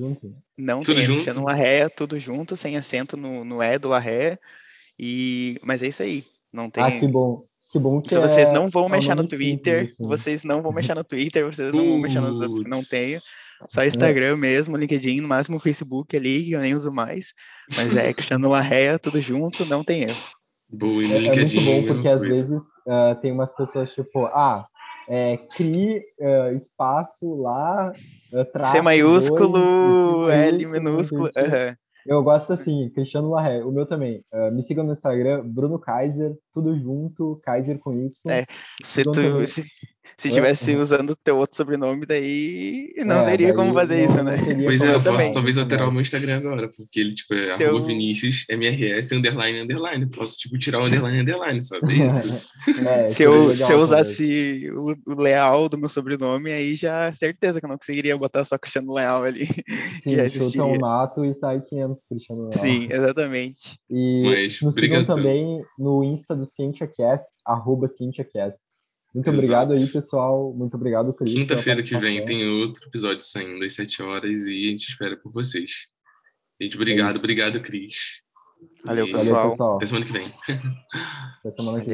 [0.56, 1.16] Não tudo tem, junto?
[1.16, 4.38] Cristiano Larrea, tudo junto, sem acento no, no E do Larrea.
[4.96, 5.58] E...
[5.60, 6.24] Mas é isso aí.
[6.52, 6.84] Não tem...
[6.84, 7.44] Ah, que bom.
[7.72, 8.52] Que bom que Se vocês é...
[8.52, 10.06] não vão é mexer no Twitter, simples, assim.
[10.06, 13.18] vocês não vão mexer no Twitter, vocês não vão mexer nos outros que não tenho.
[13.68, 13.88] Só né?
[13.88, 17.32] Instagram mesmo, LinkedIn, no máximo Facebook ali, que eu nem uso mais.
[17.76, 20.22] Mas é Cristiano Larrea, tudo junto, não tem erro.
[20.70, 23.92] Boa, e no é, LinkedIn, é muito bom, porque às vezes uh, tem umas pessoas
[23.94, 24.66] tipo, ah,
[25.08, 27.92] é, crie uh, espaço lá,
[28.32, 31.24] uh, C maiúsculo, dois, L minúsculo.
[31.24, 31.76] Uhum.
[32.06, 34.22] Eu gosto assim, Cristiano Larré, o meu também.
[34.32, 38.12] Uh, me sigam no Instagram, Bruno Kaiser, tudo junto, Kaiser com Y.
[38.28, 38.44] É,
[38.82, 39.64] se tu, se,
[40.16, 44.36] se tivesse usando o teu outro sobrenome, daí não é, teria como fazer isso, né?
[44.64, 45.32] Pois é, eu posso também.
[45.32, 47.70] talvez alterar o meu Instagram agora, porque ele, tipo, é Seu...
[47.70, 50.06] arroba Vinícius, MRS, underline, underline.
[50.06, 51.92] Posso, tipo, tirar o underline, underline, sabe?
[51.92, 52.42] É isso.
[52.86, 57.60] é, se, eu, se eu usasse o, o, Leal do meu sobrenome, aí já certeza
[57.60, 59.46] que eu não conseguiria botar só Cristiano Leal ali.
[60.02, 62.62] Sim, chuta um mato e sai 500 Cristiano Leal.
[62.62, 63.78] Sim, exatamente.
[63.90, 68.58] E Mas, nos sigam também no Insta do CientiaCast, arroba CientiaCast.
[69.14, 70.52] Muito obrigado aí, pessoal.
[70.52, 71.32] Muito obrigado, Cris.
[71.32, 75.30] Quinta-feira que vem tem outro episódio saindo às 7 horas e a gente espera por
[75.30, 75.86] vocês.
[76.60, 77.94] Gente, obrigado, É obrigado, Cris.
[78.84, 79.24] Valeu, pessoal.
[79.24, 79.76] Valeu, pessoal.
[79.76, 80.34] Até semana que vem.
[81.38, 81.92] Até semana que vem.